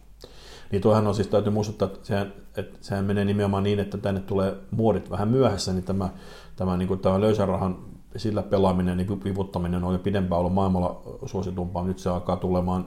Niin 0.73 0.83
tuohan 0.83 1.07
on 1.07 1.15
siis, 1.15 1.29
täytyy 1.29 1.53
muistuttaa, 1.53 1.87
että 1.87 2.07
sehän, 2.07 2.33
että 2.57 2.79
sehän 2.81 3.05
menee 3.05 3.25
nimenomaan 3.25 3.63
niin, 3.63 3.79
että 3.79 3.99
tänne 3.99 4.21
tulee 4.21 4.57
muodit 4.71 5.11
vähän 5.11 5.29
myöhässä, 5.29 5.73
niin 5.73 5.85
tämä, 5.85 6.09
tämä, 6.57 6.77
niin 6.77 6.89
kuin 6.89 7.01
tämä 7.01 7.21
löysän 7.21 7.49
rahan 7.49 7.79
sillä 8.17 8.43
pelaaminen, 8.43 8.97
niin 8.97 9.25
vivuttaminen 9.25 9.85
on 9.85 9.93
jo 9.93 9.99
pidempään 9.99 10.39
ollut 10.39 10.55
maailmalla 10.55 11.03
suositumpaa. 11.27 11.85
Nyt 11.85 11.99
se 11.99 12.11
alkaa 12.11 12.37
tulemaan 12.37 12.87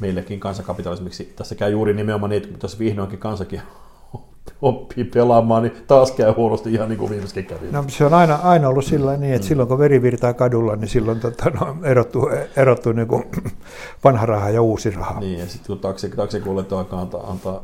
meillekin 0.00 0.40
kansakapitalismiksi. 0.40 1.32
Tässä 1.36 1.54
käy 1.54 1.70
juuri 1.70 1.94
nimenomaan 1.94 2.30
niin, 2.30 2.42
että 2.42 2.58
tässä 2.58 2.78
vihdoinkin 2.78 3.18
kansakin 3.18 3.62
oppii 4.62 5.04
pelaamaan, 5.04 5.62
niin 5.62 5.72
taas 5.86 6.12
käy 6.12 6.32
huonosti 6.32 6.72
ihan 6.72 6.88
niin 6.88 6.98
kuin 6.98 7.10
viimeiskin 7.10 7.44
kävi. 7.44 7.66
No 7.70 7.84
se 7.88 8.04
on 8.04 8.14
aina, 8.14 8.34
aina 8.34 8.68
ollut 8.68 8.84
sillä 8.84 9.16
niin, 9.16 9.34
että 9.34 9.44
mm. 9.44 9.48
silloin 9.48 9.68
kun 9.68 9.78
veri 9.78 10.02
virtaa 10.02 10.32
kadulla, 10.32 10.76
niin 10.76 10.88
silloin 10.88 11.20
tota, 11.20 11.50
no, 11.50 11.76
erottuu, 11.82 12.30
erottuu 12.56 12.92
niin 12.92 13.08
kuin 13.08 13.24
vanha 14.04 14.26
raha 14.26 14.50
ja 14.50 14.62
uusi 14.62 14.90
raha. 14.90 15.20
Niin, 15.20 15.38
ja 15.38 15.46
sitten 15.46 15.66
kun 15.66 15.78
taksi, 15.78 16.08
taksikuljettaja 16.08 16.78
alkaa 16.78 17.00
antaa, 17.00 17.30
antaa, 17.30 17.60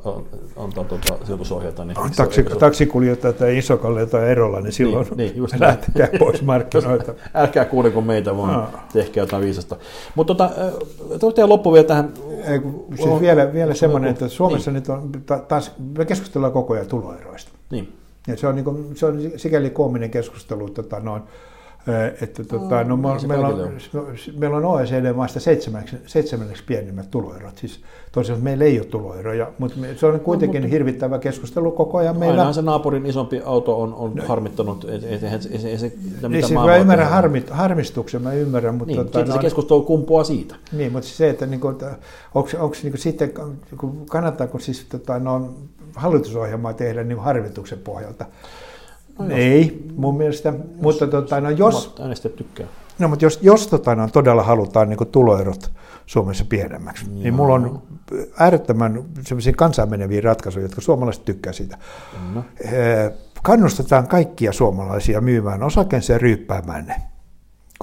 antaa 0.56 0.84
tuota, 0.84 1.18
sijoitusohjeita, 1.24 1.84
niin... 1.84 1.96
Taksi, 2.16 2.42
se, 2.42 2.56
taksikuljettaja 2.56 3.32
tai 3.32 3.58
isokalleita 3.58 4.26
erolla, 4.26 4.60
niin 4.60 4.72
silloin 4.72 5.06
niin, 5.06 5.16
niin, 5.16 5.36
just 5.36 5.54
lähtekää 5.60 6.08
pois 6.18 6.42
markkinoita. 6.52 7.14
Älkää 7.34 7.64
kuuliko 7.64 8.00
meitä, 8.00 8.36
vaan 8.36 8.54
no. 8.54 8.68
tehkää 8.92 9.22
jotain 9.22 9.42
viisasta. 9.42 9.76
Mutta 10.14 10.34
tota, 10.34 10.50
tuosta 11.20 11.48
loppu 11.48 11.72
vielä 11.72 11.86
tähän... 11.86 12.12
Ei, 12.44 12.60
siis 12.96 13.20
vielä, 13.20 13.52
vielä 13.52 13.74
semmoinen, 13.74 14.10
että 14.10 14.28
Suomessa 14.28 14.70
niin. 14.70 14.74
nyt 14.74 14.88
on 14.88 15.12
taas, 15.48 15.72
me 15.98 16.04
keskustellaan 16.04 16.52
koko 16.52 16.73
ajan 16.74 16.86
tuloeroista. 16.86 17.52
Niin. 17.70 17.92
Ja 18.26 18.36
se 18.36 18.46
on, 18.46 18.54
niin 18.54 18.64
kuin, 18.64 18.96
se 18.96 19.06
on 19.06 19.20
sikäli 19.36 19.70
koominen 19.70 20.10
keskustelu, 20.10 20.70
tota, 20.70 21.00
noin, 21.00 21.22
että 22.20 22.44
tota, 22.44 22.84
no, 22.84 22.96
no, 22.96 23.18
meillä, 23.28 23.48
on, 23.48 23.72
meillä 24.36 24.56
on 24.56 24.64
OECD-maista 24.64 25.40
seitsemänneksi, 25.40 25.96
seitsemänneksi 26.06 26.64
pienimmät 26.66 27.10
tuloerot. 27.10 27.58
Siis 27.58 27.80
tosiaan 28.12 28.42
meillä 28.42 28.64
ei 28.64 28.78
ole 28.78 28.86
tuloeroja, 28.86 29.52
mutta 29.58 29.78
se 29.96 30.06
on 30.06 30.20
kuitenkin 30.20 30.60
no, 30.60 30.64
mutta, 30.64 30.72
hirvittävä 30.72 31.18
keskustelu 31.18 31.70
koko 31.70 31.98
ajan. 31.98 32.18
Meillä... 32.18 32.32
Ainahan 32.32 32.54
se 32.54 32.62
naapurin 32.62 33.06
isompi 33.06 33.42
auto 33.44 33.82
on, 33.82 33.94
on 33.94 34.14
no, 34.14 34.24
harmittanut. 34.26 34.84
Ei, 34.84 34.90
ei, 34.90 35.18
ei, 35.52 35.68
ei, 35.70 35.78
se, 35.78 35.92
niin, 36.28 36.46
siis 36.46 36.52
mä 36.52 36.76
ymmärrän 36.76 37.10
harmit, 37.10 37.50
harmistuksen, 37.50 38.22
mä 38.22 38.32
ymmärrän. 38.32 38.74
Mutta 38.74 38.94
niin, 38.94 39.06
tota, 39.06 39.24
no, 39.24 39.32
se 39.32 39.38
keskustelu 39.38 39.82
kumpuaa 39.82 40.24
siitä. 40.24 40.54
Niin, 40.72 40.92
mutta 40.92 41.08
se, 41.08 41.30
että 41.30 41.46
niin 41.46 41.60
kuin, 41.60 41.76
onko, 42.34 42.50
onko 42.58 42.76
niin 42.82 42.92
kuin 42.92 43.00
sitten, 43.00 43.32
kannattaako 44.10 44.58
siis 44.58 44.84
tota, 44.84 45.18
no, 45.18 45.54
hallitusohjelmaa 45.94 46.72
tehdä 46.72 47.04
niin 47.04 47.18
harmituksen 47.18 47.78
pohjalta? 47.78 48.26
No, 49.18 49.26
ei, 49.30 49.86
mun 49.96 50.16
mielestä. 50.16 50.48
Jos, 50.48 50.80
mutta 50.80 51.06
tota, 51.06 51.40
no, 51.40 51.50
jos, 51.50 51.94
tykkää. 52.36 52.66
No, 52.98 53.08
mutta 53.08 53.24
jos, 53.24 53.38
jos 53.42 53.66
tota, 53.66 53.94
no, 53.94 54.08
todella 54.12 54.42
halutaan 54.42 54.88
niin 54.88 55.08
tuloerot 55.12 55.72
Suomessa 56.06 56.44
pienemmäksi, 56.48 57.04
Joo. 57.06 57.14
niin 57.14 57.34
mulla 57.34 57.54
on 57.54 57.82
äärettömän 58.38 59.04
sellaisia 59.20 59.52
kansainmeneviä 59.56 60.20
ratkaisuja, 60.20 60.64
jotka 60.64 60.80
suomalaiset 60.80 61.24
tykkää 61.24 61.52
siitä. 61.52 61.78
No. 62.34 62.44
Kannustetaan 63.42 64.08
kaikkia 64.08 64.52
suomalaisia 64.52 65.20
myymään 65.20 65.62
osakeensa 65.62 66.12
ja 66.12 66.18
ryyppäämään 66.18 66.86
ne 66.86 66.94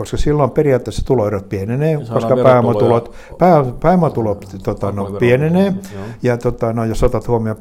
koska 0.01 0.17
silloin 0.17 0.51
periaatteessa 0.51 1.05
tuloerot 1.05 1.49
pienenee, 1.49 1.97
koska 2.13 2.37
pääomatulot, 2.43 3.13
pää, 3.37 3.65
pääomatulot 3.79 4.45
tota, 4.63 4.91
no, 4.91 5.05
pienenee, 5.05 5.73
ja 6.23 6.37
tota, 6.37 6.73
no, 6.73 6.85
jos 6.85 7.03
otat 7.03 7.27
huomioon 7.27 7.57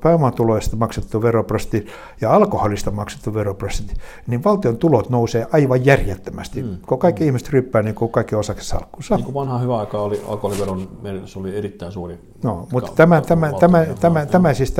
pääomatuloista 0.00 0.76
maksettu 0.76 1.22
veroprosentti 1.22 1.86
ja 2.20 2.34
alkoholista 2.34 2.90
maksettu 2.90 3.34
veroprosentti, 3.34 3.94
niin 4.26 4.44
valtion 4.44 4.76
tulot 4.76 5.10
nousee 5.10 5.46
aivan 5.52 5.84
järjettömästi, 5.84 6.60
hmm. 6.60 6.76
kun 6.86 6.98
kaikki 6.98 7.20
hmm. 7.20 7.26
ihmiset 7.26 7.48
ryppää 7.50 7.82
niin 7.82 7.94
kuin 7.94 8.12
kaikki 8.12 8.34
osakesalkkuunsa. 8.34 9.16
Niin 9.16 9.24
kuin 9.24 9.34
vanha 9.34 9.58
hyvä 9.58 9.78
aika 9.78 10.00
oli, 10.00 10.22
alkoholiveron 10.28 10.88
merkitys 11.02 11.36
oli 11.36 11.56
erittäin 11.56 11.92
suuri. 11.92 12.18
No, 12.42 12.68
mutta 12.72 12.92
tämä, 12.96 13.20
tämä, 13.20 13.52
tämä, 13.60 13.86
tämä, 14.00 14.26
tämä 14.26 14.54
siis, 14.54 14.74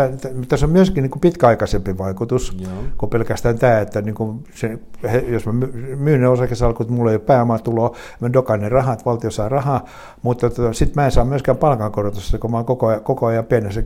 tässä 0.48 0.66
on 0.66 0.72
myöskin 0.72 1.02
niin 1.02 1.10
kuin 1.10 1.20
pitkäaikaisempi 1.20 1.98
vaikutus 1.98 2.56
joo. 2.58 2.72
kuin 2.98 3.10
pelkästään 3.10 3.58
tämä, 3.58 3.80
että 3.80 4.02
niin 4.02 4.14
kuin 4.14 4.44
se, 4.54 4.78
jos 5.28 5.46
mä 5.46 5.52
myyn 5.96 6.20
ne 6.20 6.28
osakesalkut, 6.28 6.89
mulla 6.90 7.10
ei 7.10 7.16
ole 7.16 7.24
pääomatuloa, 7.24 7.96
mä 8.20 8.32
dokan 8.32 8.60
ne 8.60 8.68
rahat, 8.68 9.04
valtio 9.06 9.30
saa 9.30 9.48
rahaa, 9.48 9.84
mutta 10.22 10.50
tota, 10.50 10.72
sitten 10.72 11.02
mä 11.02 11.04
en 11.04 11.12
saa 11.12 11.24
myöskään 11.24 11.58
palkankorotusta, 11.58 12.38
kun 12.38 12.50
mä 12.50 12.56
oon 12.56 12.66
koko 12.66 12.86
ajan, 12.86 13.00
koko 13.00 13.26
ajan 13.26 13.44
pienessä 13.44 13.82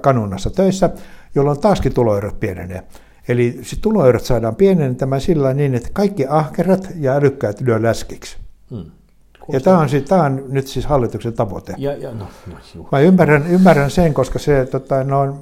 kanunnassa 0.00 0.50
töissä, 0.50 0.90
jolloin 1.34 1.60
taaskin 1.60 1.94
tuloerot 1.94 2.40
pienenee. 2.40 2.82
Eli 3.28 3.58
sit 3.62 3.80
tuloerot 3.80 4.24
saadaan 4.24 4.56
pienentämään 4.56 5.20
sillä 5.20 5.54
niin, 5.54 5.74
että 5.74 5.88
kaikki 5.92 6.26
ahkerat 6.28 6.88
ja 6.96 7.14
älykkäät 7.14 7.60
lyö 7.60 7.82
läskiksi. 7.82 8.36
Hmm. 8.70 8.90
Ja 9.52 9.60
tämä 9.60 9.78
on, 9.78 9.88
tämä 10.08 10.22
on 10.22 10.44
nyt 10.48 10.66
siis 10.66 10.86
hallituksen 10.86 11.32
tavoite. 11.32 11.74
Ja, 11.78 11.92
ja, 11.92 12.12
no, 12.12 12.26
no, 12.46 12.88
Mä 12.92 13.00
ymmärrän, 13.00 13.46
ymmärrän 13.46 13.90
sen, 13.90 14.14
koska 14.14 14.38
se, 14.38 14.66
tota, 14.70 15.04
no, 15.04 15.36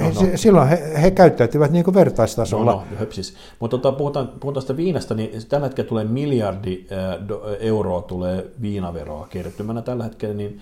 No, 0.00 0.06
no. 0.06 0.36
Silloin 0.36 0.68
he, 0.68 1.02
he 1.02 1.10
käyttäytyvät 1.10 1.70
niin 1.70 1.84
kuin 1.84 1.94
vertaistasolla. 1.94 2.72
No, 2.72 2.78
no, 2.90 2.96
höpsis. 2.98 3.34
Mutta 3.58 3.78
tota, 3.78 3.96
puhutaan, 3.96 4.28
puhutaan 4.28 4.62
tästä 4.62 4.76
viinasta, 4.76 5.14
niin 5.14 5.30
tällä 5.48 5.66
hetkellä 5.66 5.88
tulee 5.88 6.04
miljardi 6.04 6.86
euroa 7.60 8.02
tulee 8.02 8.50
viinaveroa 8.60 9.26
kertymänä 9.30 9.82
tällä 9.82 10.04
hetkellä, 10.04 10.34
niin 10.34 10.60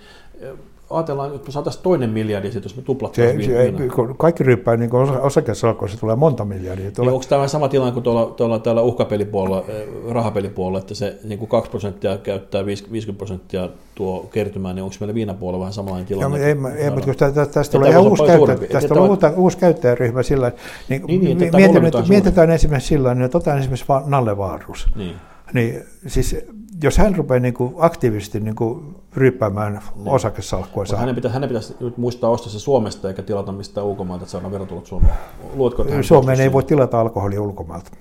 ajatellaan, 0.89 1.35
että 1.35 1.47
me 1.47 1.51
saataisiin 1.51 1.83
toinen 1.83 2.09
miljardi, 2.09 2.51
jos 2.63 2.75
me 2.75 2.81
tuplattaisiin 2.81 3.45
se, 3.45 3.73
se, 3.77 3.89
kun 3.95 4.15
Kaikki 4.17 4.43
ryppää 4.43 4.77
niin 4.77 4.89
osakesalkoissa 5.21 5.99
tulee 5.99 6.15
monta 6.15 6.45
miljardia. 6.45 6.91
Tulee... 6.91 7.07
Niin 7.07 7.13
onko 7.13 7.25
tämä 7.29 7.47
sama 7.47 7.69
tilanne 7.69 7.93
kuin 7.93 8.03
tuolla, 8.03 8.25
tuolla 8.25 8.59
täällä 8.59 8.81
uhkapelipuolella, 8.81 9.65
eh, 9.67 9.87
rahapelipuolella, 10.09 10.79
että 10.79 10.93
se 10.93 11.17
niin 11.23 11.39
kuin 11.39 11.49
2 11.49 11.71
prosenttia 11.71 12.17
käyttää 12.17 12.65
50 12.65 13.17
prosenttia 13.17 13.69
tuo 13.95 14.29
kertymään, 14.31 14.75
niin 14.75 14.83
onko 14.83 14.95
meillä 14.99 15.13
viinapuolella 15.13 15.59
vähän 15.59 15.73
samanlainen 15.73 16.07
tilanne? 16.07 16.37
Ei, 16.37 16.43
ei, 16.43 16.83
ei 16.83 16.89
mutta 16.89 17.13
tästä, 17.13 17.45
tästä 17.45 17.71
tulee 17.71 17.89
ihan 17.89 18.03
uusi, 18.03 18.23
käyttä, 18.23 18.67
tästä 18.67 18.93
on 18.93 19.09
uusi, 19.09 19.25
uusi 19.35 19.57
käyttäjäryhmä 19.57 20.23
sillä 20.23 20.51
niin, 20.89 21.01
niin, 21.07 21.37
niin, 21.37 21.55
mietitään, 21.55 22.09
mietitään 22.09 22.51
esimerkiksi 22.51 22.87
sillä 22.87 23.11
että 23.25 23.37
otetaan 23.37 23.59
esimerkiksi 23.59 23.85
Nalle 24.05 24.37
Vaarus. 24.37 24.87
Niin. 24.95 25.15
Niin, 25.53 25.83
siis 26.07 26.35
jos 26.83 26.97
hän 26.97 27.15
rupeaa 27.15 27.39
niin 27.39 27.53
kuin 27.53 27.75
aktiivisesti 27.77 28.39
niin 28.39 28.55
kuin 28.55 28.95
ryppäämään 29.15 29.81
niin. 29.95 30.07
osakesalkkua. 30.07 30.83
Hänen 30.97 31.15
pitäisi, 31.15 31.33
hänen 31.33 31.49
pitäisi 31.49 31.75
nyt 31.79 31.97
muistaa 31.97 32.29
ostaa 32.29 32.49
se 32.49 32.59
Suomesta 32.59 33.07
eikä 33.07 33.21
tilata 33.21 33.51
mistään 33.51 33.87
ulkomailta, 33.87 34.23
että 34.23 34.31
saadaan 34.31 34.51
verotulot 34.51 34.85
Suomeen. 34.85 35.13
Luotko, 35.53 35.85
Suomeen 36.01 36.39
ei 36.39 36.53
voi 36.53 36.63
tilata 36.63 37.01
alkoholia 37.01 37.41
ulkomailta. 37.41 37.91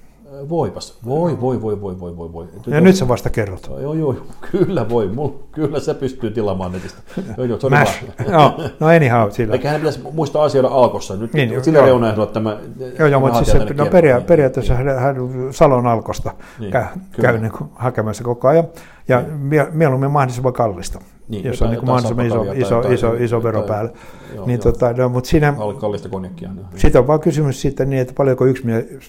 Voipas. 0.48 0.98
Voi, 1.06 1.40
voi, 1.40 1.62
voi, 1.62 1.80
voi, 1.80 2.00
voi, 2.00 2.16
voi. 2.16 2.32
voi. 2.32 2.46
Ja 2.66 2.80
nyt 2.80 2.96
sä 2.96 3.08
vasta 3.08 3.30
kerrot. 3.30 3.70
Joo, 3.80 3.94
joo, 3.94 4.16
kyllä 4.50 4.88
voi. 4.88 5.08
Mulla, 5.08 5.34
kyllä 5.52 5.80
se 5.80 5.94
pystyy 5.94 6.30
tilaamaan 6.30 6.72
netistä. 6.72 6.98
Joo, 7.36 7.46
joo, 7.46 7.60
se 7.60 7.68
Mash. 7.68 8.04
no, 8.30 8.58
no 8.80 8.86
anyhow, 8.86 9.30
sillä. 9.30 9.52
Eikä 9.52 9.70
hän 9.70 9.80
pitäisi 9.80 10.00
muistaa 10.12 10.44
asioida 10.44 10.68
alkossa. 10.68 11.16
Nyt 11.16 11.32
niin, 11.32 11.64
sillä 11.64 11.80
reunaehdolla 11.80 12.30
tämä... 12.30 12.56
Joo, 12.98 13.08
joo, 13.08 13.20
mutta 13.20 13.44
siis 13.44 13.52
se, 13.52 13.74
no 13.74 13.86
peria- 13.86 14.20
periaatteessa 14.20 14.74
hän, 14.74 14.98
hän 14.98 15.16
Salon 15.50 15.86
alkosta 15.86 16.34
niin, 16.58 16.72
käy, 16.72 16.84
käy 17.22 17.38
niin 17.38 17.52
hakemassa 17.74 18.24
koko 18.24 18.48
ajan. 18.48 18.64
Ja 19.08 19.22
niin. 19.22 19.66
mieluummin 19.72 20.10
mahdollisimman 20.10 20.52
kallista 20.52 21.00
niin, 21.28 21.44
jos 21.44 21.62
on 21.62 21.70
niin 21.70 21.84
mahdollisimman 21.84 22.26
iso, 22.26 22.42
iso, 22.42 22.80
iso, 22.80 22.92
iso, 22.92 23.14
iso 23.14 23.42
vero 23.42 23.62
päällä. 23.62 23.90
Joo, 24.34 24.46
niin, 24.46 24.60
joo. 24.64 24.72
Tota, 24.72 24.92
no, 24.92 25.08
mutta 25.08 25.30
siinä, 25.30 25.54
kallista 25.80 26.08
konjakkia. 26.08 26.52
Niin. 26.52 26.66
Sitten 26.76 27.00
on 27.00 27.06
vaan 27.06 27.20
kysymys 27.20 27.60
siitä, 27.60 27.84
niin, 27.84 28.02
että 28.02 28.14
paljonko 28.14 28.46
yksi 28.46 28.62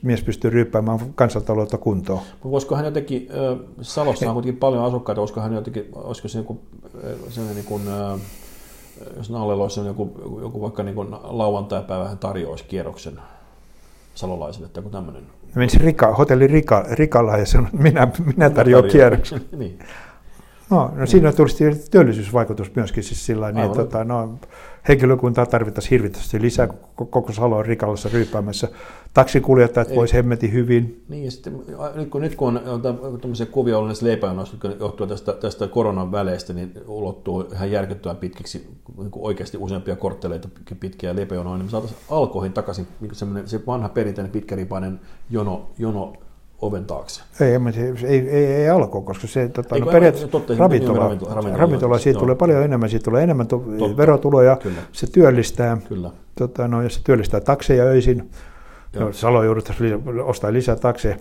mies 0.04 0.24
pystyy 0.24 0.50
ryppäämään 0.50 1.00
kansantaloutta 1.16 1.78
kuntoon. 1.78 2.20
Voisiko 2.44 2.76
hän 2.76 2.86
jotenkin, 2.86 3.28
äh, 3.32 3.58
Salossa 3.82 4.28
on 4.28 4.34
kuitenkin 4.34 4.60
paljon 4.60 4.84
asukkaita, 4.84 5.22
olisiko 5.22 5.42
hän 5.42 5.54
jotenkin, 5.54 5.90
olisiko 5.96 6.28
se 6.28 6.38
joku 6.38 6.62
sellainen 7.30 7.56
niin 7.56 7.66
kuin, 7.66 7.82
äh, 7.88 8.20
jos 9.18 9.30
Nallella 9.30 9.64
olisi 9.64 9.80
joku, 9.80 10.12
joku 10.42 10.62
vaikka 10.62 10.84
niin 10.84 10.96
lauantai-päivä 11.24 12.08
hän 12.08 12.18
tarjoaisi 12.18 12.66
kierroksen 12.68 13.20
salolaisille 14.20 14.68
tai 14.68 14.80
joku 14.82 14.90
tämmöinen. 14.90 15.24
Menisi 15.56 15.80
Rika, 15.80 16.16
hotelli 16.16 16.48
Rika, 16.48 16.86
Rikalla 16.92 17.38
ja 17.38 17.46
sanoi, 17.46 17.70
minä, 17.72 18.08
minä 18.26 18.50
tarjoan 18.50 18.84
kierroksen. 18.84 19.42
niin. 19.58 19.80
No, 20.70 20.92
no 20.96 21.06
siinä 21.06 21.32
tulisi 21.32 21.90
työllisyysvaikutus 21.92 22.76
myöskin 22.76 23.04
siis 23.04 23.26
sillä 23.26 23.52
niin, 23.52 23.72
tota, 23.72 24.04
no, 24.04 24.40
henkilökuntaa 24.88 25.46
tarvittaisiin 25.46 25.92
hirvittävästi 25.92 26.42
lisää, 26.42 26.68
koko 26.96 27.34
Salo 27.34 27.58
on 27.58 27.66
rikallassa 27.66 28.10
ryyppäämässä. 28.14 28.68
Taksikuljettajat 29.14 29.96
voisi 29.96 30.14
hemmetin 30.14 30.54
hyvin. 30.54 31.04
Niin, 31.10 31.26
ja 31.26 31.32
sitten 31.32 31.54
kun, 32.10 32.22
nyt 32.22 32.36
kun 32.36 32.58
on 32.58 32.82
tämmöisiä 33.22 33.46
kuvia 33.46 33.78
ollut 33.78 33.88
näistä 33.88 34.06
leipäjonoista, 34.06 34.56
jotka 34.56 34.84
johtuu 34.84 35.08
tästä, 35.08 35.34
tästä 35.34 35.68
koronan 35.68 36.12
väleistä, 36.12 36.54
niin 36.54 36.74
ulottuu 36.88 37.42
ihan 37.54 37.72
järkyttävän 37.72 38.18
pitkiksi, 38.18 38.68
niin 38.98 39.12
kuin 39.12 39.26
oikeasti 39.26 39.58
useampia 39.58 39.96
kortteleita 39.96 40.50
pitkiä 40.80 41.16
leipäjonoja, 41.16 41.58
niin 41.58 41.66
me 41.66 41.72
saataisiin 41.72 42.02
alkoihin 42.10 42.54
takaisin 42.54 42.88
se 43.46 43.66
vanha 43.68 43.90
perinteinen 43.90 44.32
pitkäripainen 44.32 45.00
jono, 45.30 45.70
jono 45.78 46.14
oven 46.62 46.86
taakse. 46.86 47.22
Ei, 47.40 47.52
ei, 48.08 48.30
ei, 48.30 48.46
ei 48.46 48.70
alko, 48.70 49.02
koska 49.02 49.28
se 49.28 49.50
tota, 49.50 49.80
no, 49.80 49.86
periaatteessa 49.86 50.40
ravintola, 50.58 51.00
ravintola, 51.00 51.34
ravintola, 51.34 51.58
ravintola 51.58 51.98
siitä 51.98 52.18
joo. 52.18 52.22
tulee 52.22 52.36
paljon 52.36 52.64
enemmän, 52.64 52.90
siitä 52.90 53.04
tulee 53.04 53.24
enemmän 53.24 53.48
to, 53.48 53.64
verotuloja, 53.98 54.56
Kyllä. 54.56 54.82
se 54.92 55.08
työllistää, 55.08 55.78
Kyllä. 55.90 56.12
Tota, 56.36 56.68
no, 56.68 56.82
ja 56.82 56.90
se 56.90 57.00
työllistää 57.04 57.40
takseja 57.40 57.84
öisin, 57.84 58.30
no, 59.00 59.14
Salo 59.14 59.44
jouduttaisiin 59.44 60.04
ostaa 60.24 60.54
lisää 60.54 60.76
takseja, 60.76 61.18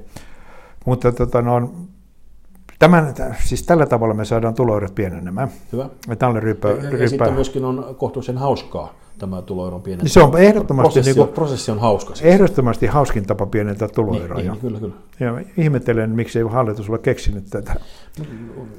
mutta 0.86 1.12
tota, 1.12 1.42
no, 1.42 1.72
Tämän, 2.78 3.14
siis 3.44 3.62
tällä 3.62 3.86
tavalla 3.86 4.14
me 4.14 4.24
saadaan 4.24 4.54
tuloerot 4.54 4.94
pienenemään. 4.94 5.48
Hyvä. 5.72 5.88
Ja, 6.08 6.16
tälle 6.16 6.40
ryppä, 6.40 6.68
Ja, 6.68 6.74
ja 6.74 6.90
ryppä. 6.90 7.08
sitten 7.08 7.32
myöskin 7.34 7.64
on 7.64 7.94
kohtuullisen 7.98 8.38
hauskaa 8.38 8.94
tämä 9.18 9.42
tuloeron 9.42 9.82
pienentäminen. 9.82 10.04
Niin 10.04 10.12
se 10.32 10.36
on 10.38 10.42
ehdottomasti, 10.42 10.86
prosessi, 10.92 11.10
niin 11.10 11.16
kuin, 11.26 11.34
prosessi 11.34 11.70
on 11.70 11.78
hauska. 11.78 12.14
Siis. 12.14 12.34
ehdottomasti 12.34 12.86
hauskin 12.86 13.26
tapa 13.26 13.46
pienentää 13.46 13.88
niin, 13.88 13.94
tuloeroja. 13.94 14.50
niin, 14.52 14.60
kyllä, 14.60 14.80
kyllä. 14.80 14.94
Ja 15.20 15.40
ihmettelen, 15.56 16.10
miksi 16.10 16.38
ei 16.38 16.44
hallitus 16.48 16.90
ole 16.90 16.98
keksinyt 16.98 17.44
tätä. 17.50 17.74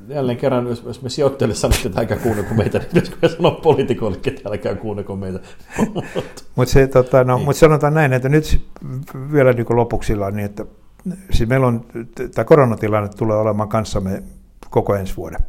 Jälleen 0.08 0.38
kerran, 0.38 0.68
jos, 0.68 0.84
jos 0.86 1.02
me 1.02 1.10
sijoittajille 1.10 1.56
sanotaan, 1.56 1.86
että 1.88 2.00
älkää 2.02 2.18
kuunnelko 2.18 2.54
meitä, 2.54 2.78
niin 2.80 2.88
pitäisikö 2.88 3.18
me 3.22 3.30
sanoa 3.30 3.52
poliitikoillekin, 3.52 4.34
että 4.34 4.50
älkää 4.50 4.76
kuunnelko 4.76 5.16
meitä. 5.16 5.40
Mutta 6.56 6.72
se, 6.74 6.88
tota, 6.88 7.24
no, 7.24 7.36
Niin. 7.36 7.46
mut 7.46 7.56
sanotaan 7.56 7.94
näin, 7.94 8.14
että 8.14 8.30
nyt 8.30 8.62
vielä 9.32 9.54
niin 9.54 9.66
lopuksi 9.70 10.14
niin, 10.32 10.46
että 10.46 10.66
siis 11.32 11.50
meillä 11.50 11.68
on, 11.68 11.86
tämä 12.36 12.46
koronatilanne 12.46 13.10
tulee 13.10 13.38
olemaan 13.38 13.70
kanssamme 13.70 14.24
koko 14.70 14.96
ensi 14.96 15.18
vuoden. 15.18 15.40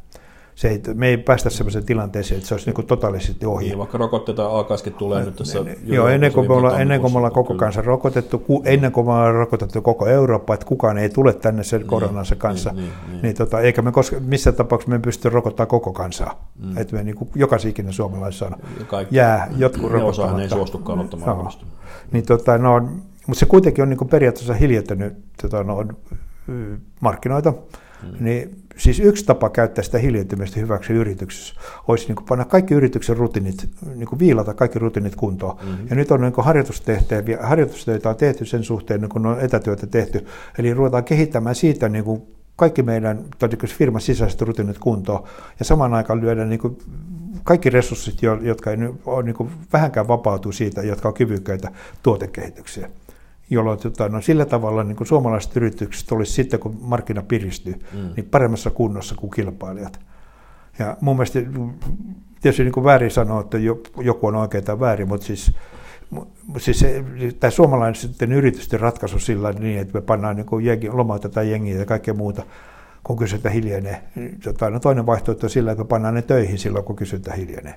Se 0.55 0.69
ei, 0.69 0.83
me 0.95 1.09
ei 1.09 1.17
päästä 1.17 1.51
sellaiseen 1.51 1.85
tilanteeseen, 1.85 2.37
että 2.39 2.49
se 2.49 2.55
olisi 2.55 2.73
niin 2.73 2.87
totaalisesti 2.87 3.47
ohi. 3.47 3.65
Niin, 3.65 3.79
vaikka 3.79 3.99
rokotteita 3.99 4.47
alkaiskin 4.47 4.95
tulee 4.95 5.25
nyt 5.25 5.37
tässä. 5.37 5.59
Joo, 5.85 6.09
ennen 6.09 6.33
kuin, 6.33 6.49
me 6.49 6.55
ollaan, 6.55 6.81
ennen 6.81 7.01
kuin 7.01 7.13
me 7.13 7.17
ollaan 7.17 7.33
koko 7.33 7.47
Kyllä. 7.47 7.59
kansa 7.61 7.83
rokotettu, 7.83 8.39
ku, 8.39 8.63
ennen 8.65 8.93
kuin 8.93 9.07
me 9.07 9.13
ollaan 9.13 9.35
rokotettu 9.35 9.83
koko 9.83 10.07
Eurooppa, 10.07 10.55
että 10.55 10.67
kukaan 10.67 10.99
ei 10.99 11.09
tule 11.09 11.33
tänne 11.33 11.63
sen 11.63 11.87
koronansa 11.87 12.37
kanssa, 12.37 12.71
niin, 12.71 12.77
niin, 12.85 12.93
niin, 13.01 13.13
niin, 13.13 13.23
niin. 13.23 13.37
tota, 13.37 13.61
eikä 13.61 13.83
me 13.83 13.93
koska, 13.93 14.17
missään 14.21 14.57
tapauksessa 14.57 14.91
me 14.91 14.99
pysty 14.99 15.29
rokottamaan 15.29 15.69
koko 15.69 15.93
kansaa. 15.93 16.49
Mm. 16.59 16.79
Että 16.79 16.97
me 16.97 17.05
niin 17.05 17.17
kuin, 17.17 17.31
jokaisen 17.35 17.71
ikinen 17.71 17.93
kaikki- 18.87 19.17
jää 19.17 19.49
jotkut 19.57 19.93
ne 19.93 20.03
osaahan 20.03 20.41
ei 20.41 20.47
rokottamatta. 20.47 20.57
suostukaan 20.57 20.99
ottamaan 20.99 21.45
vastaan. 21.45 21.71
Niin, 22.13 22.27
tota, 22.27 22.59
no, 22.59 22.89
mutta 23.31 23.41
se 23.41 23.47
kuitenkin 23.47 23.83
on 23.83 23.91
niin 23.91 24.09
periaatteessa 24.11 24.55
hiljentänyt 24.55 25.13
tota, 25.43 25.65
no, 25.65 25.85
markkinoita. 27.01 27.51
Mm. 27.51 28.25
Niin, 28.25 28.65
siis 28.77 29.01
yksi 29.01 29.25
tapa 29.25 29.51
käyttää 29.51 29.85
sitä 29.85 29.99
hiljentymistä 29.99 30.61
hyväksi 30.61 30.93
yrityksessä 30.93 31.55
olisi 31.89 32.07
niin 32.09 32.25
panna 32.29 32.45
kaikki 32.45 32.75
yrityksen 32.75 33.17
rutiinit, 33.17 33.69
niin 33.95 34.19
viilata 34.19 34.55
kaikki 34.55 34.79
rutiinit 34.79 35.17
kuntoon. 35.17 35.57
Mm-hmm. 35.63 35.87
Ja 35.91 35.97
nyt 35.97 36.11
on 36.11 36.21
niin 36.21 36.33
harjoitustehtäviä, 36.39 37.39
harjoitustöitä 37.43 38.09
on 38.09 38.17
tehty 38.17 38.45
sen 38.45 38.65
suhteen, 38.65 39.01
niin 39.01 39.09
kun 39.09 39.27
on 39.27 39.41
etätyötä 39.41 39.87
tehty. 39.87 40.27
Eli 40.59 40.75
ruvetaan 40.75 41.05
kehittämään 41.05 41.55
siitä 41.55 41.89
niin 41.89 42.05
kuin 42.05 42.23
kaikki 42.57 42.83
meidän 42.83 43.25
tai 43.39 43.49
niin 43.49 43.59
kuin 43.59 43.71
firman 43.71 44.01
sisäiset 44.01 44.43
rutiinit 44.43 44.79
kuntoon 44.79 45.25
ja 45.59 45.65
samaan 45.65 45.95
aikaan 45.95 46.21
lyödään 46.21 46.49
niin 46.49 46.61
kuin 46.61 46.79
kaikki 47.45 47.71
resurssit, 47.71 48.23
jo- 48.23 48.41
jotka 48.43 48.71
ei 48.71 48.77
ole 49.07 49.23
niin 49.23 49.51
vähänkään 49.73 50.09
vapautuu 50.09 50.53
siitä, 50.53 50.83
jotka 50.83 51.09
on 51.09 51.15
kyvykkäitä 51.15 51.71
tuotekehitykseen. 52.03 52.91
Jolloin 53.51 53.79
tota, 53.79 54.09
no, 54.09 54.21
sillä 54.21 54.45
tavalla 54.45 54.85
niin 54.85 54.97
kuin 54.97 55.07
suomalaiset 55.07 55.57
yritykset 55.57 56.13
olisi 56.13 56.33
sitten, 56.33 56.61
kun 56.61 56.79
markkina 56.81 57.23
piristyy, 57.23 57.75
mm. 57.93 58.11
niin 58.17 58.29
paremmassa 58.31 58.71
kunnossa 58.71 59.15
kuin 59.15 59.31
kilpailijat. 59.31 60.01
Ja 60.79 60.97
mun 61.01 61.17
mielestä 61.17 61.41
tietysti 62.41 62.65
niin 62.65 62.73
kuin 62.73 62.85
väärin 62.85 63.11
sanoa, 63.11 63.41
että 63.41 63.59
jo- 63.59 63.83
joku 64.01 64.27
on 64.27 64.37
oikein 64.37 64.65
tai 64.65 64.81
väärin, 64.81 65.09
mutta 65.09 65.27
siis, 65.27 65.53
siis 66.59 66.79
se, 66.79 67.05
tämä 67.41 67.51
suomalainen 67.51 67.95
sitten 67.95 68.33
yritysten 68.33 68.81
ratkaisu 68.81 69.19
sillä 69.19 69.53
niin, 69.53 69.79
että 69.79 69.95
me 69.95 70.01
pannaan 70.01 70.37
niin 70.37 70.47
kuin 70.47 70.65
jengi, 70.65 70.91
lomautetaan 70.91 71.51
jengiä 71.51 71.79
ja 71.79 71.87
kaikkea 71.87 72.15
muuta, 72.15 72.43
kun 73.05 73.17
kysyntä 73.17 73.51
hiljenee. 73.51 74.03
Tota, 74.45 74.71
no 74.71 74.81
toinen 74.81 75.07
vaihtoehto 75.07 75.47
on 75.47 75.51
sillä, 75.51 75.73
että 75.73 75.85
me 75.85 75.89
pannaan 75.89 76.15
ne 76.15 76.23
töihin 76.23 76.59
silloin, 76.59 76.85
kun 76.85 76.97
kysyntä 76.97 77.33
hiljenee. 77.33 77.75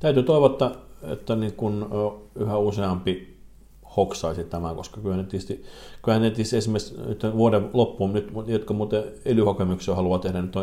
Täytyy 0.00 0.22
toivottaa, 0.22 0.76
että 1.02 1.36
niin 1.36 1.52
kun 1.52 1.88
yhä 2.34 2.56
useampi 2.56 3.37
hoksaisi 3.96 4.44
tämän, 4.44 4.76
koska 4.76 5.00
kyllä 5.00 5.16
ne 5.16 5.22
tietysti, 5.22 5.64
kyllä 6.04 6.18
ne 6.18 6.30
tietysti 6.30 6.56
esimerkiksi 6.56 6.94
nyt 7.06 7.22
vuoden 7.36 7.70
loppuun, 7.72 8.12
nyt, 8.12 8.32
jotka 8.46 8.74
muuten 8.74 9.04
elyhakemuksia 9.24 9.94
haluaa 9.94 10.18
tehdä 10.18 10.42
nyt 10.42 10.54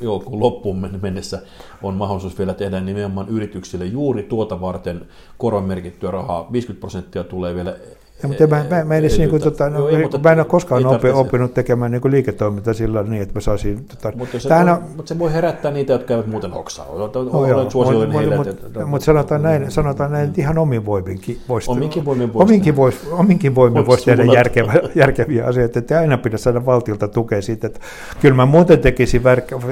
joulukuun 0.00 0.40
loppuun 0.40 0.78
men- 0.78 0.98
mennessä, 1.02 1.42
on 1.82 1.94
mahdollisuus 1.94 2.38
vielä 2.38 2.54
tehdä 2.54 2.80
nimenomaan 2.80 3.28
yrityksille 3.28 3.86
juuri 3.86 4.22
tuota 4.22 4.60
varten 4.60 5.06
koronmerkittyä 5.38 6.10
rahaa. 6.10 6.52
50 6.52 6.80
prosenttia 6.80 7.24
tulee 7.24 7.54
vielä 7.54 7.76
Ja, 8.22 8.28
mutta 8.28 8.46
mä, 8.46 8.64
mä, 8.70 8.84
mä, 8.84 8.96
edes, 8.96 9.18
niin 9.18 9.30
kuin, 9.30 9.42
tota, 9.42 9.70
no, 9.70 9.78
Joo, 9.78 9.88
ei, 9.88 10.02
mutta 10.02 10.18
mä 10.18 10.32
en 10.32 10.38
ole 10.38 10.46
koskaan 10.46 10.82
tarvitse- 10.82 11.12
oppinut 11.12 11.54
tekemään 11.54 11.90
niin 11.90 12.00
kuin 12.00 12.12
liiketoimintaa 12.12 12.74
sillä 12.74 13.02
niin, 13.02 13.22
että 13.22 13.34
mä 13.34 13.40
saisin... 13.40 13.84
Tota, 13.84 14.12
Mutta 14.16 14.40
se, 14.40 14.48
voi, 14.48 14.78
mutta 14.96 15.08
se 15.08 15.18
voi 15.18 15.32
herättää 15.32 15.70
niitä, 15.72 15.92
jotka 15.92 16.14
eivät 16.14 16.26
muuten 16.26 16.50
hoksaa. 16.50 16.86
Olet 16.86 17.16
olet 17.16 17.70
suosiollinen 17.70 18.12
heille. 18.16 18.36
mut- 18.36 18.46
että- 18.48 18.86
mut 18.86 19.02
sanotaan 19.02 19.42
näin, 19.42 19.70
sanotaan 19.70 20.12
näin, 20.12 20.28
että 20.28 20.40
ihan 20.40 20.58
omin 20.58 20.86
voiminkin 20.86 21.40
voisi 21.48 21.70
Ominkin 21.70 22.04
voimin 22.04 22.32
voisi 22.32 22.44
ominkin 22.44 22.76
voisi, 22.76 22.98
ominkin 23.10 23.54
voimin 23.54 23.86
Voisi 23.86 24.04
tehdä 24.04 24.24
järkevä, 24.24 24.72
järkeviä 24.94 25.44
asioita, 25.46 25.78
että 25.78 25.98
aina 25.98 26.18
pidä 26.18 26.36
saada 26.36 26.66
valtiolta 26.66 27.08
tukea 27.08 27.42
siitä, 27.42 27.66
että 27.66 27.80
kyllä 28.20 28.36
mä 28.36 28.46
muuten 28.46 28.78
tekisin 28.78 29.22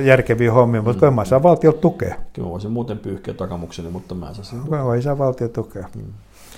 järkeviä 0.04 0.52
hommia, 0.52 0.82
mutta 0.82 1.00
kyllä 1.00 1.12
mä 1.12 1.24
saan 1.24 1.42
valtiolta 1.42 1.78
tukea. 1.80 2.14
Kyllä 2.32 2.48
voisin 2.48 2.70
muuten 2.70 2.98
pyyhkiä 2.98 3.34
takamukseni, 3.34 3.88
mutta 3.90 4.14
mä 4.14 4.28
en 4.28 4.34
saa 4.34 4.94
ei 4.94 5.02
saa 5.02 5.18
valtio 5.18 5.48
tukea. 5.48 5.88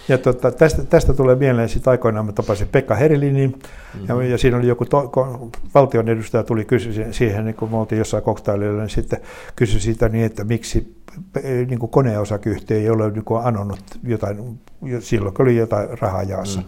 Ja 0.08 0.18
tota, 0.18 0.50
tästä, 0.50 0.84
tästä 0.84 1.12
tulee 1.12 1.36
mieleen 1.36 1.68
sitten 1.68 1.90
aikoinaan, 1.90 2.26
mä 2.26 2.32
tapasin 2.32 2.68
Pekka 2.68 2.94
Herilinin, 2.94 3.50
mm-hmm. 3.50 4.08
ja, 4.08 4.28
ja 4.28 4.38
siinä 4.38 4.56
oli 4.56 4.66
joku 4.66 4.84
to, 4.84 5.08
ko, 5.08 5.50
valtion 5.74 6.08
edustaja 6.08 6.42
tuli 6.42 6.64
kysyi 6.64 7.12
siihen, 7.12 7.44
niin 7.44 7.54
kun 7.54 7.70
me 7.70 7.76
oltiin 7.76 7.98
jossain 7.98 8.22
koktaililla, 8.22 8.80
niin 8.80 8.90
sitten 8.90 9.20
kysyi 9.56 9.80
siitä 9.80 10.08
niin, 10.08 10.24
että 10.24 10.44
miksi 10.44 10.96
eh, 11.42 11.66
niin 11.66 11.78
kuin 11.78 11.90
koneosakeyhtiö 11.90 12.76
ei 12.76 12.90
ole 12.90 13.10
niin 13.10 13.24
kuin 13.24 13.44
anonut 13.44 13.80
jotain, 14.02 14.60
jo- 14.82 15.00
silloin 15.00 15.34
kun 15.34 15.42
oli 15.42 15.56
jotain 15.56 15.98
rahaa 15.98 16.22
jaossa. 16.22 16.60
Mm. 16.60 16.66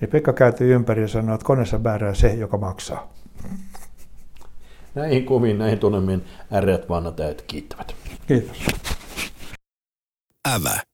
Niin 0.00 0.10
Pekka 0.10 0.32
kääntyi 0.32 0.70
ympäri 0.70 1.02
ja 1.02 1.08
sanoi, 1.08 1.34
että 1.34 1.46
koneessa 1.46 1.78
määrää 1.78 2.14
se, 2.14 2.34
joka 2.34 2.58
maksaa. 2.58 3.12
Näihin 4.94 5.26
kuviin, 5.26 5.58
näihin 5.58 5.78
tunnelmiin 5.78 6.24
äreät 6.52 6.88
vanhat 6.88 7.20
äijät 7.20 7.42
kiittävät. 7.42 7.94
Kiitos. 8.26 8.66
Ävä. 10.54 10.93